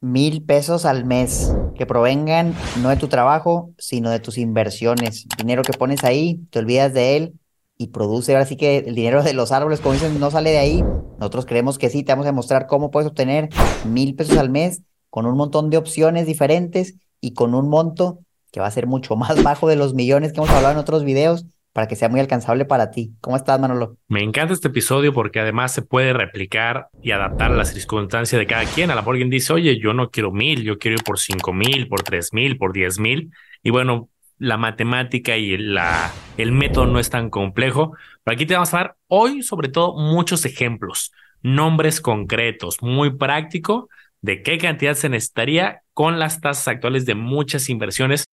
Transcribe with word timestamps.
mil 0.00 0.42
pesos 0.42 0.84
al 0.86 1.04
mes 1.04 1.54
que 1.74 1.86
provengan 1.86 2.54
no 2.82 2.88
de 2.88 2.96
tu 2.96 3.08
trabajo, 3.08 3.72
sino 3.78 4.10
de 4.10 4.20
tus 4.20 4.38
inversiones. 4.38 5.26
Dinero 5.36 5.62
que 5.62 5.72
pones 5.72 6.04
ahí, 6.04 6.40
te 6.50 6.58
olvidas 6.58 6.94
de 6.94 7.16
él 7.16 7.34
y 7.76 7.88
produce. 7.88 8.32
Ahora 8.32 8.46
sí 8.46 8.56
que 8.56 8.78
el 8.78 8.94
dinero 8.94 9.22
de 9.22 9.34
los 9.34 9.52
árboles, 9.52 9.80
como 9.80 9.94
dicen, 9.94 10.18
no 10.18 10.30
sale 10.30 10.50
de 10.50 10.58
ahí. 10.58 10.82
Nosotros 11.18 11.46
creemos 11.46 11.78
que 11.78 11.90
sí, 11.90 12.02
te 12.02 12.12
vamos 12.12 12.26
a 12.26 12.32
mostrar 12.32 12.66
cómo 12.66 12.90
puedes 12.90 13.08
obtener 13.08 13.50
mil 13.84 14.14
pesos 14.14 14.38
al 14.38 14.50
mes 14.50 14.82
con 15.10 15.26
un 15.26 15.36
montón 15.36 15.70
de 15.70 15.76
opciones 15.76 16.26
diferentes 16.26 16.94
y 17.20 17.34
con 17.34 17.54
un 17.54 17.68
monto 17.68 18.20
que 18.52 18.60
va 18.60 18.66
a 18.66 18.70
ser 18.70 18.86
mucho 18.86 19.16
más 19.16 19.42
bajo 19.42 19.68
de 19.68 19.76
los 19.76 19.94
millones 19.94 20.32
que 20.32 20.38
hemos 20.38 20.50
hablado 20.50 20.72
en 20.72 20.80
otros 20.80 21.04
videos 21.04 21.44
para 21.72 21.86
que 21.86 21.96
sea 21.96 22.08
muy 22.08 22.20
alcanzable 22.20 22.64
para 22.64 22.90
ti. 22.90 23.12
¿Cómo 23.20 23.36
estás, 23.36 23.60
Manolo? 23.60 23.96
Me 24.08 24.22
encanta 24.22 24.52
este 24.52 24.68
episodio 24.68 25.12
porque 25.12 25.40
además 25.40 25.72
se 25.72 25.82
puede 25.82 26.12
replicar 26.12 26.88
y 27.02 27.12
adaptar 27.12 27.52
a 27.52 27.56
las 27.56 27.72
circunstancias 27.72 28.38
de 28.38 28.46
cada 28.46 28.64
quien. 28.64 28.90
A 28.90 28.94
la 28.94 29.02
mejor 29.02 29.14
alguien 29.14 29.30
dice, 29.30 29.52
oye, 29.52 29.78
yo 29.78 29.92
no 29.92 30.10
quiero 30.10 30.32
mil, 30.32 30.62
yo 30.62 30.78
quiero 30.78 30.96
ir 30.96 31.04
por 31.04 31.18
cinco 31.18 31.52
mil, 31.52 31.88
por 31.88 32.02
tres 32.02 32.32
mil, 32.32 32.56
por 32.58 32.72
diez 32.72 32.98
mil. 32.98 33.30
Y 33.62 33.70
bueno, 33.70 34.08
la 34.38 34.56
matemática 34.56 35.36
y 35.36 35.52
el 35.52 36.52
método 36.52 36.86
no 36.86 36.98
es 36.98 37.10
tan 37.10 37.30
complejo. 37.30 37.92
Pero 38.24 38.34
aquí 38.34 38.46
te 38.46 38.54
vamos 38.54 38.72
a 38.74 38.78
dar 38.78 38.96
hoy, 39.06 39.42
sobre 39.42 39.68
todo, 39.68 39.96
muchos 39.96 40.44
ejemplos, 40.44 41.12
nombres 41.42 42.00
concretos, 42.00 42.82
muy 42.82 43.16
práctico 43.16 43.88
de 44.22 44.42
qué 44.42 44.58
cantidad 44.58 44.94
se 44.94 45.08
necesitaría 45.08 45.82
con 45.94 46.18
las 46.18 46.40
tasas 46.40 46.68
actuales 46.68 47.06
de 47.06 47.14
muchas 47.14 47.68
inversiones. 47.68 48.24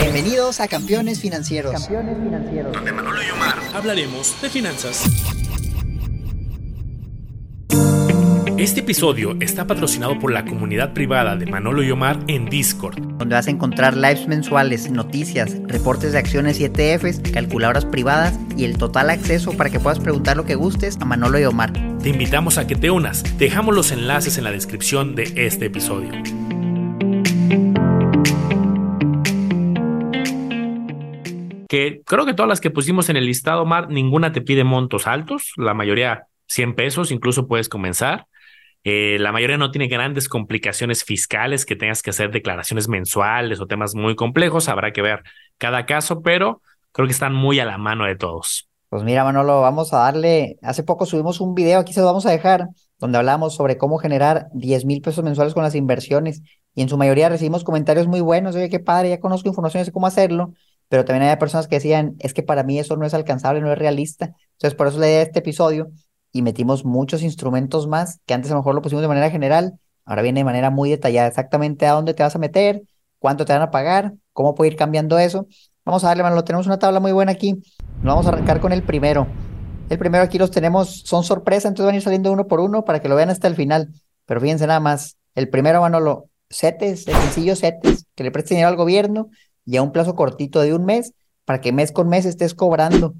Bienvenidos 0.00 0.60
a 0.60 0.68
Campeones 0.68 1.20
Financieros. 1.20 1.72
Campeones 1.72 2.16
Financieros. 2.16 2.72
Donde 2.72 2.92
Manolo 2.92 3.22
y 3.22 3.30
Omar 3.30 3.58
hablaremos 3.74 4.40
de 4.40 4.48
finanzas. 4.48 5.04
Este 8.56 8.80
episodio 8.80 9.36
está 9.40 9.66
patrocinado 9.66 10.18
por 10.18 10.32
la 10.32 10.44
comunidad 10.44 10.94
privada 10.94 11.36
de 11.36 11.46
Manolo 11.46 11.82
y 11.82 11.90
Omar 11.90 12.20
en 12.28 12.46
Discord, 12.46 13.00
donde 13.18 13.34
vas 13.34 13.48
a 13.48 13.50
encontrar 13.50 13.96
lives 13.96 14.28
mensuales, 14.28 14.90
noticias, 14.90 15.56
reportes 15.66 16.12
de 16.12 16.18
acciones 16.18 16.58
y 16.60 16.64
ETFs, 16.64 17.20
calculadoras 17.32 17.84
privadas 17.84 18.38
y 18.56 18.64
el 18.64 18.78
total 18.78 19.10
acceso 19.10 19.52
para 19.52 19.68
que 19.68 19.80
puedas 19.80 19.98
preguntar 19.98 20.36
lo 20.36 20.44
que 20.44 20.54
gustes 20.54 20.96
a 21.00 21.04
Manolo 21.04 21.38
y 21.38 21.44
Omar. 21.44 21.72
Te 22.02 22.08
invitamos 22.08 22.56
a 22.56 22.66
que 22.66 22.76
te 22.76 22.90
unas. 22.90 23.24
Dejamos 23.36 23.74
los 23.74 23.90
enlaces 23.90 24.38
en 24.38 24.44
la 24.44 24.52
descripción 24.52 25.14
de 25.14 25.32
este 25.36 25.66
episodio. 25.66 26.12
Que 31.72 32.02
creo 32.04 32.26
que 32.26 32.34
todas 32.34 32.50
las 32.50 32.60
que 32.60 32.70
pusimos 32.70 33.08
en 33.08 33.16
el 33.16 33.24
listado, 33.24 33.64
Mar, 33.64 33.88
ninguna 33.88 34.30
te 34.30 34.42
pide 34.42 34.62
montos 34.62 35.06
altos, 35.06 35.52
la 35.56 35.72
mayoría 35.72 36.26
100 36.48 36.74
pesos, 36.74 37.10
incluso 37.10 37.46
puedes 37.46 37.70
comenzar. 37.70 38.26
Eh, 38.84 39.16
la 39.18 39.32
mayoría 39.32 39.56
no 39.56 39.70
tiene 39.70 39.88
grandes 39.88 40.28
complicaciones 40.28 41.02
fiscales 41.02 41.64
que 41.64 41.74
tengas 41.74 42.02
que 42.02 42.10
hacer 42.10 42.30
declaraciones 42.30 42.88
mensuales 42.88 43.58
o 43.58 43.66
temas 43.66 43.94
muy 43.94 44.16
complejos, 44.16 44.68
habrá 44.68 44.92
que 44.92 45.00
ver 45.00 45.22
cada 45.56 45.86
caso, 45.86 46.20
pero 46.20 46.60
creo 46.92 47.06
que 47.06 47.14
están 47.14 47.32
muy 47.32 47.58
a 47.58 47.64
la 47.64 47.78
mano 47.78 48.04
de 48.04 48.16
todos. 48.16 48.68
Pues 48.90 49.02
mira, 49.02 49.24
Manolo, 49.24 49.62
vamos 49.62 49.94
a 49.94 50.00
darle, 50.00 50.58
hace 50.60 50.82
poco 50.82 51.06
subimos 51.06 51.40
un 51.40 51.54
video, 51.54 51.80
aquí 51.80 51.94
se 51.94 52.00
lo 52.00 52.06
vamos 52.06 52.26
a 52.26 52.30
dejar, 52.32 52.68
donde 52.98 53.16
hablamos 53.16 53.54
sobre 53.54 53.78
cómo 53.78 53.96
generar 53.96 54.48
10 54.52 54.84
mil 54.84 55.00
pesos 55.00 55.24
mensuales 55.24 55.54
con 55.54 55.62
las 55.62 55.74
inversiones 55.74 56.42
y 56.74 56.82
en 56.82 56.90
su 56.90 56.98
mayoría 56.98 57.30
recibimos 57.30 57.64
comentarios 57.64 58.08
muy 58.08 58.20
buenos, 58.20 58.56
oye, 58.56 58.68
qué 58.68 58.78
padre, 58.78 59.08
ya 59.08 59.20
conozco 59.20 59.48
información 59.48 59.82
de 59.84 59.90
cómo 59.90 60.06
hacerlo, 60.06 60.52
pero 60.92 61.06
también 61.06 61.30
hay 61.30 61.36
personas 61.36 61.68
que 61.68 61.76
decían, 61.76 62.16
es 62.18 62.34
que 62.34 62.42
para 62.42 62.64
mí 62.64 62.78
eso 62.78 62.98
no 62.98 63.06
es 63.06 63.14
alcanzable, 63.14 63.62
no 63.62 63.72
es 63.72 63.78
realista. 63.78 64.34
Entonces, 64.58 64.74
por 64.74 64.88
eso 64.88 64.98
le 64.98 65.06
di 65.06 65.14
este 65.14 65.38
episodio 65.38 65.90
y 66.32 66.42
metimos 66.42 66.84
muchos 66.84 67.22
instrumentos 67.22 67.86
más 67.86 68.20
que 68.26 68.34
antes 68.34 68.50
a 68.50 68.54
lo 68.54 68.60
mejor 68.60 68.74
lo 68.74 68.82
pusimos 68.82 69.00
de 69.00 69.08
manera 69.08 69.30
general, 69.30 69.78
ahora 70.04 70.20
viene 70.20 70.40
de 70.40 70.44
manera 70.44 70.68
muy 70.68 70.90
detallada, 70.90 71.28
exactamente 71.28 71.86
a 71.86 71.92
dónde 71.92 72.12
te 72.12 72.22
vas 72.22 72.36
a 72.36 72.38
meter, 72.38 72.82
cuánto 73.18 73.46
te 73.46 73.54
van 73.54 73.62
a 73.62 73.70
pagar, 73.70 74.12
cómo 74.34 74.54
puede 74.54 74.72
ir 74.72 74.76
cambiando 74.76 75.18
eso. 75.18 75.46
Vamos 75.86 76.04
a 76.04 76.08
darle, 76.08 76.24
lo 76.24 76.44
tenemos 76.44 76.66
una 76.66 76.78
tabla 76.78 77.00
muy 77.00 77.12
buena 77.12 77.32
aquí. 77.32 77.52
Nos 78.02 78.14
vamos 78.14 78.26
a 78.26 78.28
arrancar 78.28 78.60
con 78.60 78.74
el 78.74 78.82
primero. 78.82 79.26
El 79.88 79.98
primero 79.98 80.22
aquí 80.22 80.36
los 80.36 80.50
tenemos, 80.50 81.04
son 81.06 81.24
sorpresa, 81.24 81.68
entonces 81.68 81.86
van 81.86 81.94
a 81.94 81.96
ir 81.96 82.02
saliendo 82.02 82.30
uno 82.30 82.48
por 82.48 82.60
uno 82.60 82.84
para 82.84 83.00
que 83.00 83.08
lo 83.08 83.16
vean 83.16 83.30
hasta 83.30 83.48
el 83.48 83.54
final. 83.54 83.88
Pero 84.26 84.42
fíjense 84.42 84.66
nada 84.66 84.80
más, 84.80 85.16
el 85.34 85.48
primero, 85.48 85.80
Manolo, 85.80 86.28
CETES, 86.50 87.08
el 87.08 87.14
sencillo 87.14 87.56
CETES, 87.56 88.04
que 88.14 88.24
le 88.24 88.30
preste 88.30 88.52
dinero 88.52 88.68
al 88.68 88.76
gobierno 88.76 89.30
y 89.64 89.76
a 89.76 89.82
un 89.82 89.92
plazo 89.92 90.14
cortito 90.14 90.60
de 90.60 90.74
un 90.74 90.84
mes 90.84 91.12
para 91.44 91.60
que 91.60 91.72
mes 91.72 91.92
con 91.92 92.08
mes 92.08 92.24
estés 92.24 92.54
cobrando. 92.54 93.14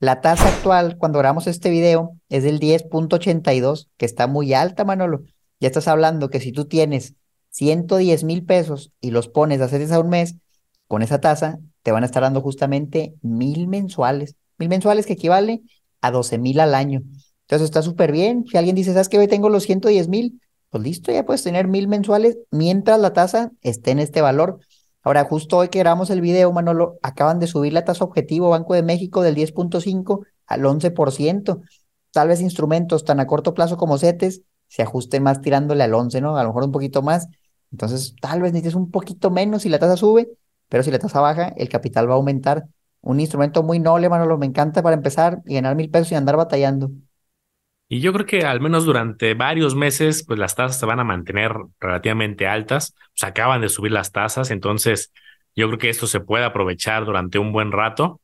La 0.00 0.20
tasa 0.20 0.48
actual, 0.48 0.96
cuando 0.96 1.18
grabamos 1.18 1.46
este 1.46 1.70
video, 1.70 2.12
es 2.28 2.44
del 2.44 2.60
10.82, 2.60 3.88
que 3.96 4.06
está 4.06 4.26
muy 4.26 4.54
alta, 4.54 4.84
Manolo. 4.84 5.24
Ya 5.60 5.68
estás 5.68 5.88
hablando 5.88 6.30
que 6.30 6.40
si 6.40 6.52
tú 6.52 6.66
tienes 6.66 7.14
110 7.50 8.22
mil 8.24 8.44
pesos 8.44 8.92
y 9.00 9.10
los 9.10 9.28
pones 9.28 9.60
a 9.60 9.64
hacer 9.64 9.92
a 9.92 9.98
un 9.98 10.08
mes, 10.08 10.36
con 10.86 11.02
esa 11.02 11.20
tasa 11.20 11.58
te 11.82 11.90
van 11.90 12.02
a 12.02 12.06
estar 12.06 12.22
dando 12.22 12.40
justamente 12.40 13.14
mil 13.22 13.66
mensuales. 13.66 14.36
Mil 14.56 14.68
mensuales 14.68 15.06
que 15.06 15.14
equivale 15.14 15.62
a 16.00 16.10
12 16.10 16.38
mil 16.38 16.60
al 16.60 16.74
año. 16.74 17.02
Entonces 17.42 17.66
está 17.66 17.82
súper 17.82 18.12
bien. 18.12 18.44
Si 18.46 18.56
alguien 18.56 18.76
dice, 18.76 18.92
¿sabes 18.92 19.08
que 19.08 19.18
hoy 19.18 19.26
tengo 19.26 19.48
los 19.48 19.64
110 19.64 20.08
mil? 20.08 20.40
Pues 20.70 20.84
listo, 20.84 21.10
ya 21.12 21.24
puedes 21.24 21.42
tener 21.42 21.66
mil 21.66 21.88
mensuales 21.88 22.38
mientras 22.50 23.00
la 23.00 23.12
tasa 23.12 23.50
esté 23.62 23.90
en 23.90 24.00
este 24.00 24.20
valor. 24.20 24.60
Ahora, 25.02 25.24
justo 25.24 25.56
hoy 25.58 25.68
que 25.68 25.78
grabamos 25.78 26.10
el 26.10 26.20
video, 26.20 26.52
Manolo, 26.52 26.98
acaban 27.02 27.38
de 27.38 27.46
subir 27.46 27.72
la 27.72 27.84
tasa 27.84 28.04
objetivo 28.04 28.50
Banco 28.50 28.74
de 28.74 28.82
México 28.82 29.22
del 29.22 29.34
10.5 29.36 30.26
al 30.46 30.64
11%. 30.64 31.60
Tal 32.10 32.28
vez 32.28 32.40
instrumentos 32.40 33.04
tan 33.04 33.20
a 33.20 33.26
corto 33.26 33.54
plazo 33.54 33.76
como 33.76 33.98
CETES 33.98 34.42
se 34.66 34.82
ajusten 34.82 35.22
más 35.22 35.40
tirándole 35.40 35.84
al 35.84 35.94
11, 35.94 36.20
¿no? 36.20 36.36
A 36.36 36.42
lo 36.42 36.50
mejor 36.50 36.64
un 36.64 36.72
poquito 36.72 37.02
más. 37.02 37.28
Entonces, 37.72 38.14
tal 38.20 38.42
vez 38.42 38.52
necesites 38.52 38.74
un 38.74 38.90
poquito 38.90 39.30
menos 39.30 39.62
si 39.62 39.68
la 39.68 39.78
tasa 39.78 39.96
sube, 39.96 40.28
pero 40.68 40.82
si 40.82 40.90
la 40.90 40.98
tasa 40.98 41.20
baja, 41.20 41.48
el 41.56 41.68
capital 41.68 42.08
va 42.08 42.14
a 42.14 42.16
aumentar. 42.16 42.66
Un 43.00 43.20
instrumento 43.20 43.62
muy 43.62 43.78
noble, 43.78 44.08
Manolo, 44.08 44.36
me 44.38 44.46
encanta 44.46 44.82
para 44.82 44.96
empezar 44.96 45.42
y 45.46 45.54
ganar 45.54 45.76
mil 45.76 45.90
pesos 45.90 46.12
y 46.12 46.14
andar 46.16 46.36
batallando. 46.36 46.90
Y 47.88 48.00
yo 48.00 48.12
creo 48.12 48.26
que 48.26 48.44
al 48.44 48.60
menos 48.60 48.84
durante 48.84 49.34
varios 49.34 49.74
meses, 49.74 50.24
pues 50.26 50.38
las 50.38 50.54
tasas 50.54 50.78
se 50.78 50.86
van 50.86 51.00
a 51.00 51.04
mantener 51.04 51.52
relativamente 51.80 52.46
altas. 52.46 52.94
Pues 53.14 53.24
acaban 53.24 53.62
de 53.62 53.70
subir 53.70 53.92
las 53.92 54.12
tasas, 54.12 54.50
entonces 54.50 55.12
yo 55.56 55.66
creo 55.68 55.78
que 55.78 55.88
esto 55.90 56.06
se 56.06 56.20
puede 56.20 56.44
aprovechar 56.44 57.04
durante 57.06 57.38
un 57.38 57.52
buen 57.52 57.72
rato. 57.72 58.20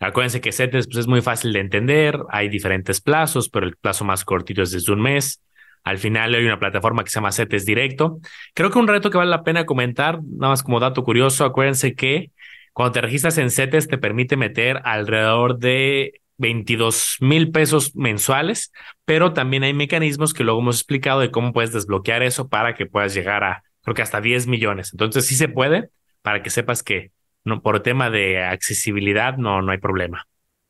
Acuérdense 0.00 0.40
que 0.40 0.52
CETES 0.52 0.86
pues, 0.86 0.98
es 0.98 1.06
muy 1.08 1.22
fácil 1.22 1.52
de 1.52 1.60
entender, 1.60 2.18
hay 2.30 2.48
diferentes 2.48 3.00
plazos, 3.00 3.48
pero 3.48 3.66
el 3.66 3.76
plazo 3.76 4.04
más 4.04 4.24
cortito 4.24 4.62
es 4.62 4.70
desde 4.70 4.92
un 4.92 5.00
mes. 5.02 5.42
Al 5.84 5.98
final 5.98 6.34
hay 6.34 6.44
una 6.44 6.58
plataforma 6.58 7.02
que 7.02 7.10
se 7.10 7.16
llama 7.16 7.32
CETES 7.32 7.64
Directo. 7.64 8.20
Creo 8.54 8.70
que 8.70 8.78
un 8.78 8.88
reto 8.88 9.10
que 9.10 9.18
vale 9.18 9.30
la 9.30 9.42
pena 9.42 9.66
comentar, 9.66 10.20
nada 10.22 10.52
más 10.52 10.62
como 10.62 10.80
dato 10.80 11.02
curioso, 11.02 11.44
acuérdense 11.44 11.94
que 11.94 12.30
cuando 12.72 12.92
te 12.92 13.00
registras 13.00 13.38
en 13.38 13.50
CETES 13.50 13.88
te 13.88 13.98
permite 13.98 14.36
meter 14.36 14.80
alrededor 14.84 15.58
de 15.58 16.20
22 16.38 17.16
mil 17.20 17.50
pesos 17.50 17.94
mensuales, 17.94 18.72
pero 19.04 19.32
también 19.32 19.64
hay 19.64 19.74
mecanismos 19.74 20.32
que 20.32 20.44
luego 20.44 20.60
hemos 20.60 20.76
explicado 20.76 21.20
de 21.20 21.30
cómo 21.30 21.52
puedes 21.52 21.72
desbloquear 21.72 22.22
eso 22.22 22.48
para 22.48 22.74
que 22.74 22.86
puedas 22.86 23.12
llegar 23.12 23.44
a, 23.44 23.64
creo 23.82 23.94
que 23.94 24.02
hasta 24.02 24.20
10 24.20 24.46
millones. 24.46 24.90
Entonces 24.92 25.26
sí 25.26 25.34
se 25.34 25.48
puede, 25.48 25.90
para 26.22 26.42
que 26.42 26.50
sepas 26.50 26.82
que 26.82 27.12
no, 27.44 27.60
por 27.60 27.80
tema 27.82 28.10
de 28.10 28.42
accesibilidad 28.42 29.36
no, 29.36 29.62
no 29.62 29.72
hay 29.72 29.78
problema. 29.78 30.26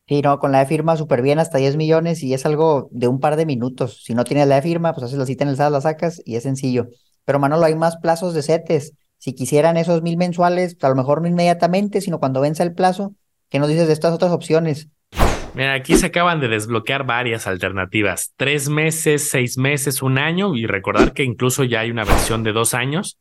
Sí, 0.07 0.23
no, 0.23 0.39
con 0.39 0.53
la 0.53 0.61
de 0.61 0.67
firma 0.67 0.97
súper 0.97 1.21
bien, 1.21 1.39
hasta 1.39 1.59
10 1.59 1.77
millones 1.77 2.23
y 2.23 2.33
es 2.33 2.47
algo 2.47 2.89
de 2.93 3.09
un 3.09 3.21
par 3.21 3.37
de 3.37 3.45
minutos. 3.45 4.03
Si 4.05 4.15
no 4.15 4.25
tienes 4.25 4.49
la 4.49 4.55
de 4.55 4.63
firma, 4.63 4.95
pues 4.95 5.05
haces 5.05 5.19
la 5.19 5.27
cita 5.27 5.45
en 5.45 5.51
el 5.51 5.57
SAT, 5.57 5.71
la 5.71 5.81
sacas 5.83 6.23
y 6.25 6.37
es 6.37 6.45
sencillo. 6.45 6.89
Pero 7.27 7.39
Manolo, 7.39 7.67
hay 7.67 7.75
más 7.75 7.99
plazos 7.99 8.33
de 8.33 8.43
CETES. 8.43 8.95
Si 9.19 9.35
quisieran 9.35 9.77
esos 9.77 10.01
mil 10.01 10.17
mensuales, 10.17 10.79
a 10.81 10.89
lo 10.89 10.95
mejor 10.95 11.21
no 11.21 11.29
inmediatamente, 11.29 12.01
sino 12.01 12.21
cuando 12.21 12.41
venza 12.41 12.63
el 12.63 12.73
plazo, 12.73 13.15
¿qué 13.51 13.59
nos 13.59 13.69
dices 13.69 13.87
de 13.87 13.93
estas 13.93 14.15
otras 14.15 14.33
opciones? 14.33 14.89
Mira, 15.55 15.75
aquí 15.75 15.97
se 15.97 16.07
acaban 16.07 16.41
de 16.41 16.49
desbloquear 16.49 17.05
varias 17.05 17.47
alternativas. 17.47 18.33
Tres 18.37 18.69
meses, 18.69 19.29
seis 19.29 19.59
meses, 19.59 20.03
un 20.03 20.19
año 20.19 20.55
y 20.55 20.67
recordar 20.67 21.13
que 21.13 21.25
incluso 21.25 21.65
ya 21.65 21.81
hay 21.81 21.91
una 21.91 22.05
versión 22.05 22.43
de 22.43 22.53
dos 22.53 22.75
años. 22.75 23.19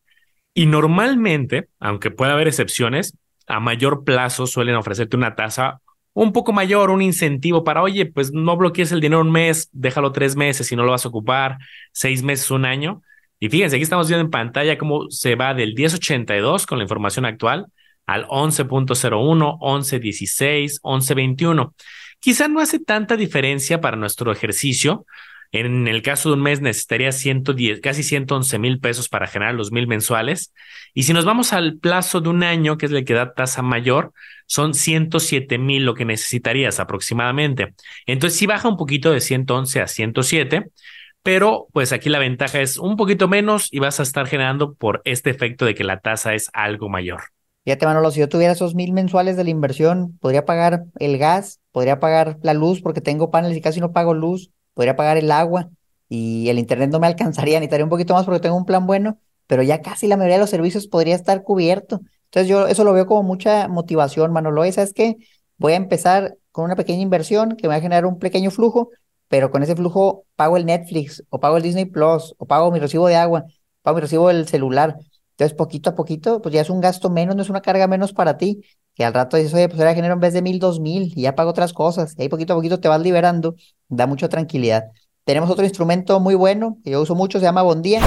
Y 0.53 0.65
normalmente, 0.65 1.68
aunque 1.79 2.12
pueda 2.12 2.33
haber 2.33 2.47
excepciones, 2.47 3.18
a 3.47 3.59
mayor 3.59 4.03
plazo 4.03 4.45
suelen 4.45 4.75
ofrecerte 4.75 5.15
una 5.15 5.35
tasa 5.35 5.81
un 6.13 6.33
poco 6.33 6.51
mayor, 6.51 6.89
un 6.89 7.03
incentivo 7.03 7.63
para, 7.63 7.83
oye, 7.83 8.07
pues 8.07 8.33
no 8.33 8.57
bloquees 8.57 8.91
el 8.91 9.01
dinero 9.01 9.21
un 9.21 9.31
mes, 9.31 9.69
déjalo 9.71 10.12
tres 10.12 10.35
meses 10.35 10.65
si 10.65 10.75
no 10.75 10.83
lo 10.83 10.89
vas 10.89 11.06
a 11.06 11.09
ocupar, 11.09 11.59
seis 11.91 12.24
meses, 12.24 12.50
un 12.50 12.65
año. 12.65 13.03
Y 13.39 13.50
fíjense, 13.50 13.75
aquí 13.75 13.83
estamos 13.83 14.07
viendo 14.07 14.25
en 14.25 14.31
pantalla 14.31 14.79
cómo 14.79 15.12
se 15.12 15.35
va 15.35 15.53
del 15.53 15.75
1082 15.75 16.65
con 16.65 16.79
la 16.79 16.83
información 16.83 17.25
actual 17.25 17.68
al 18.07 18.25
11.01, 18.25 19.59
11.16, 19.59 20.79
11.21. 20.81 21.74
Quizá 22.19 22.47
no 22.47 22.59
hace 22.59 22.79
tanta 22.79 23.15
diferencia 23.15 23.81
para 23.81 23.97
nuestro 23.97 24.31
ejercicio. 24.31 25.05
En 25.51 25.87
el 25.87 26.01
caso 26.01 26.29
de 26.29 26.35
un 26.35 26.41
mes 26.41 26.59
necesitaría 26.59 27.11
110, 27.11 27.79
casi 27.79 28.03
111 28.03 28.59
mil 28.59 28.79
pesos 28.79 29.07
para 29.07 29.27
generar 29.27 29.53
los 29.53 29.71
mil 29.71 29.87
mensuales. 29.87 30.53
Y 30.93 31.03
si 31.03 31.13
nos 31.13 31.23
vamos 31.23 31.53
al 31.53 31.77
plazo 31.77 32.19
de 32.19 32.29
un 32.29 32.43
año, 32.43 32.77
que 32.77 32.87
es 32.87 32.91
el 32.91 33.05
que 33.05 33.13
da 33.13 33.33
tasa 33.33 33.61
mayor, 33.61 34.11
son 34.45 34.73
107 34.73 35.57
mil 35.57 35.85
lo 35.85 35.93
que 35.93 36.05
necesitarías 36.05 36.79
aproximadamente. 36.79 37.73
Entonces, 38.05 38.37
si 38.37 38.45
baja 38.45 38.67
un 38.67 38.77
poquito 38.77 39.11
de 39.11 39.21
111 39.21 39.81
a 39.81 39.87
107, 39.87 40.71
pero 41.23 41.67
pues 41.73 41.91
aquí 41.91 42.09
la 42.09 42.19
ventaja 42.19 42.61
es 42.61 42.77
un 42.77 42.95
poquito 42.95 43.27
menos 43.27 43.67
y 43.71 43.79
vas 43.79 43.99
a 43.99 44.03
estar 44.03 44.27
generando 44.27 44.73
por 44.73 45.01
este 45.05 45.29
efecto 45.29 45.65
de 45.65 45.75
que 45.75 45.83
la 45.83 45.99
tasa 45.99 46.33
es 46.33 46.49
algo 46.53 46.89
mayor. 46.89 47.21
Fíjate, 47.65 47.85
Manolo, 47.85 48.11
si 48.11 48.21
yo 48.21 48.29
tuviera 48.29 48.53
esos 48.53 48.75
mil 48.75 48.93
mensuales 48.93 49.35
de 49.35 49.43
la 49.43 49.49
inversión, 49.49 50.17
podría 50.21 50.45
pagar 50.45 50.85
el 50.99 51.17
gas, 51.17 51.59
podría 51.77 52.00
pagar 52.00 52.39
la 52.41 52.56
luz 52.56 52.81
porque 52.81 53.01
tengo 53.01 53.29
paneles 53.29 53.56
y 53.56 53.62
casi 53.62 53.79
no 53.79 53.91
pago 53.91 54.15
luz, 54.15 54.50
podría 54.74 54.95
pagar 54.95 55.15
el 55.18 55.29
agua 55.29 55.69
y 56.09 56.50
el 56.50 56.57
internet 56.57 56.89
no 56.89 57.00
me 57.00 57.06
alcanzaría, 57.13 57.59
necesitaría 57.59 57.83
un 57.83 57.91
poquito 57.91 58.15
más 58.15 58.25
porque 58.25 58.39
tengo 58.39 58.56
un 58.56 58.65
plan 58.65 58.88
bueno, 58.88 59.19
pero 59.45 59.62
ya 59.62 59.83
casi 59.83 60.07
la 60.07 60.18
mayoría 60.18 60.38
de 60.38 60.41
los 60.41 60.50
servicios 60.50 60.88
podría 60.88 61.13
estar 61.13 61.44
cubierto. 61.44 62.01
Entonces 62.25 62.47
yo 62.50 62.65
eso 62.65 62.83
lo 62.83 62.94
veo 62.94 63.06
como 63.06 63.21
mucha 63.21 63.68
motivación, 63.68 64.33
Manolo. 64.33 64.63
Esa 64.63 64.81
es 64.81 64.91
que 64.91 65.18
voy 65.57 65.74
a 65.74 65.75
empezar 65.75 66.35
con 66.51 66.65
una 66.65 66.75
pequeña 66.75 67.03
inversión 67.03 67.56
que 67.56 67.68
me 67.68 67.74
va 67.74 67.75
a 67.75 67.81
generar 67.81 68.07
un 68.07 68.18
pequeño 68.18 68.50
flujo, 68.50 68.89
pero 69.27 69.51
con 69.51 69.62
ese 69.62 69.75
flujo 69.75 70.25
pago 70.35 70.57
el 70.57 70.65
Netflix 70.65 71.24
o 71.29 71.39
pago 71.39 71.57
el 71.57 71.63
Disney 71.63 71.85
Plus 71.85 72.33
o 72.39 72.47
pago 72.47 72.71
mi 72.71 72.79
recibo 72.79 73.06
de 73.06 73.18
agua, 73.18 73.45
pago 73.83 73.97
mi 73.97 74.01
recibo 74.01 74.29
del 74.29 74.47
celular 74.47 74.97
entonces, 75.38 75.56
poquito 75.56 75.91
a 75.91 75.95
poquito, 75.95 76.41
pues 76.41 76.51
ya 76.51 76.62
es 76.62 76.69
un 76.71 76.81
gasto 76.81 77.12
menos, 77.12 77.35
no 77.35 77.44
es 77.44 77.50
una 77.51 77.62
carga 77.62 77.85
menos 77.85 78.12
para 78.12 78.38
ti, 78.38 78.63
que 78.97 79.05
al 79.05 79.13
rato 79.13 79.38
dices, 79.38 79.53
oye, 79.53 79.69
pues 79.69 79.79
ahora 79.79 79.94
genero 79.94 80.15
en 80.15 80.19
vez 80.19 80.33
de 80.33 80.41
mil, 80.41 80.57
dos 80.57 80.79
mil, 80.79 81.13
y 81.15 81.21
ya 81.21 81.35
pago 81.35 81.51
otras 81.51 81.71
cosas, 81.71 82.15
y 82.17 82.23
ahí 82.23 82.29
poquito 82.29 82.53
a 82.53 82.55
poquito 82.55 82.79
te 82.79 82.88
vas 82.88 82.99
liberando, 82.99 83.55
da 83.88 84.07
mucha 84.07 84.27
tranquilidad. 84.27 84.85
Tenemos 85.23 85.51
otro 85.51 85.65
instrumento 85.65 86.19
muy 86.19 86.33
bueno, 86.33 86.79
que 86.83 86.91
yo 86.91 87.01
uso 87.01 87.13
mucho, 87.13 87.38
se 87.39 87.45
llama 87.45 87.61
Bondía. 87.61 88.01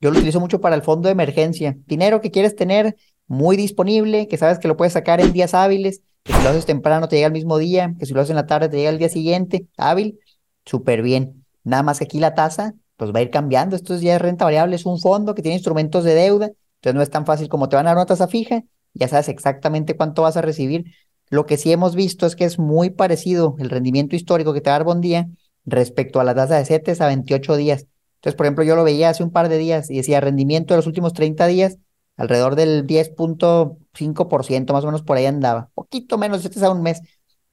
Yo 0.00 0.12
lo 0.12 0.18
utilizo 0.18 0.38
mucho 0.38 0.60
para 0.60 0.76
el 0.76 0.82
fondo 0.82 1.08
de 1.08 1.12
emergencia. 1.12 1.76
Dinero 1.86 2.20
que 2.20 2.30
quieres 2.30 2.54
tener 2.54 2.96
muy 3.26 3.56
disponible, 3.56 4.28
que 4.28 4.36
sabes 4.36 4.60
que 4.60 4.68
lo 4.68 4.76
puedes 4.76 4.92
sacar 4.92 5.20
en 5.20 5.32
días 5.32 5.54
hábiles, 5.54 6.02
que 6.22 6.32
si 6.32 6.42
lo 6.42 6.50
haces 6.50 6.66
temprano 6.66 7.08
te 7.08 7.16
llega 7.16 7.26
el 7.26 7.32
mismo 7.32 7.58
día, 7.58 7.94
que 7.98 8.06
si 8.06 8.14
lo 8.14 8.20
haces 8.20 8.30
en 8.30 8.36
la 8.36 8.46
tarde 8.46 8.68
te 8.68 8.76
llega 8.76 8.90
el 8.90 8.98
día 8.98 9.08
siguiente, 9.08 9.66
hábil, 9.76 10.20
súper 10.64 11.02
bien. 11.02 11.44
Nada 11.64 11.82
más 11.82 11.98
que 11.98 12.04
aquí 12.04 12.20
la 12.20 12.34
tasa, 12.34 12.74
pues 12.96 13.12
va 13.12 13.18
a 13.18 13.22
ir 13.22 13.30
cambiando. 13.30 13.74
Esto 13.74 13.96
ya 13.96 14.14
es 14.14 14.22
renta 14.22 14.44
variable, 14.44 14.76
es 14.76 14.86
un 14.86 15.00
fondo 15.00 15.34
que 15.34 15.42
tiene 15.42 15.56
instrumentos 15.56 16.04
de 16.04 16.14
deuda 16.14 16.52
entonces 16.78 16.94
no 16.94 17.02
es 17.02 17.10
tan 17.10 17.26
fácil 17.26 17.48
como 17.48 17.68
te 17.68 17.76
van 17.76 17.86
a 17.86 17.90
dar 17.90 17.96
una 17.96 18.06
tasa 18.06 18.28
fija, 18.28 18.62
ya 18.94 19.08
sabes 19.08 19.28
exactamente 19.28 19.96
cuánto 19.96 20.22
vas 20.22 20.36
a 20.36 20.42
recibir. 20.42 20.86
Lo 21.30 21.46
que 21.46 21.56
sí 21.56 21.72
hemos 21.72 21.94
visto 21.94 22.26
es 22.26 22.36
que 22.36 22.44
es 22.44 22.58
muy 22.58 22.90
parecido 22.90 23.56
el 23.58 23.70
rendimiento 23.70 24.16
histórico 24.16 24.52
que 24.52 24.60
te 24.60 24.70
va 24.70 24.76
a 24.76 24.78
dar 24.78 24.86
Bondía 24.86 25.28
respecto 25.64 26.20
a 26.20 26.24
la 26.24 26.34
tasa 26.34 26.56
de 26.56 26.64
CETES 26.64 27.00
a 27.00 27.06
28 27.06 27.56
días. 27.56 27.86
Entonces, 28.16 28.36
por 28.36 28.46
ejemplo, 28.46 28.64
yo 28.64 28.76
lo 28.76 28.84
veía 28.84 29.10
hace 29.10 29.22
un 29.22 29.30
par 29.30 29.48
de 29.48 29.58
días 29.58 29.90
y 29.90 29.96
decía 29.96 30.20
rendimiento 30.20 30.74
de 30.74 30.78
los 30.78 30.86
últimos 30.86 31.12
30 31.12 31.46
días 31.46 31.78
alrededor 32.16 32.56
del 32.56 32.86
10.5%, 32.86 34.72
más 34.72 34.82
o 34.82 34.86
menos 34.86 35.02
por 35.02 35.16
ahí 35.16 35.26
andaba. 35.26 35.70
Poquito 35.74 36.18
menos, 36.18 36.42
CETES 36.42 36.62
a 36.64 36.70
un 36.72 36.82
mes. 36.82 37.00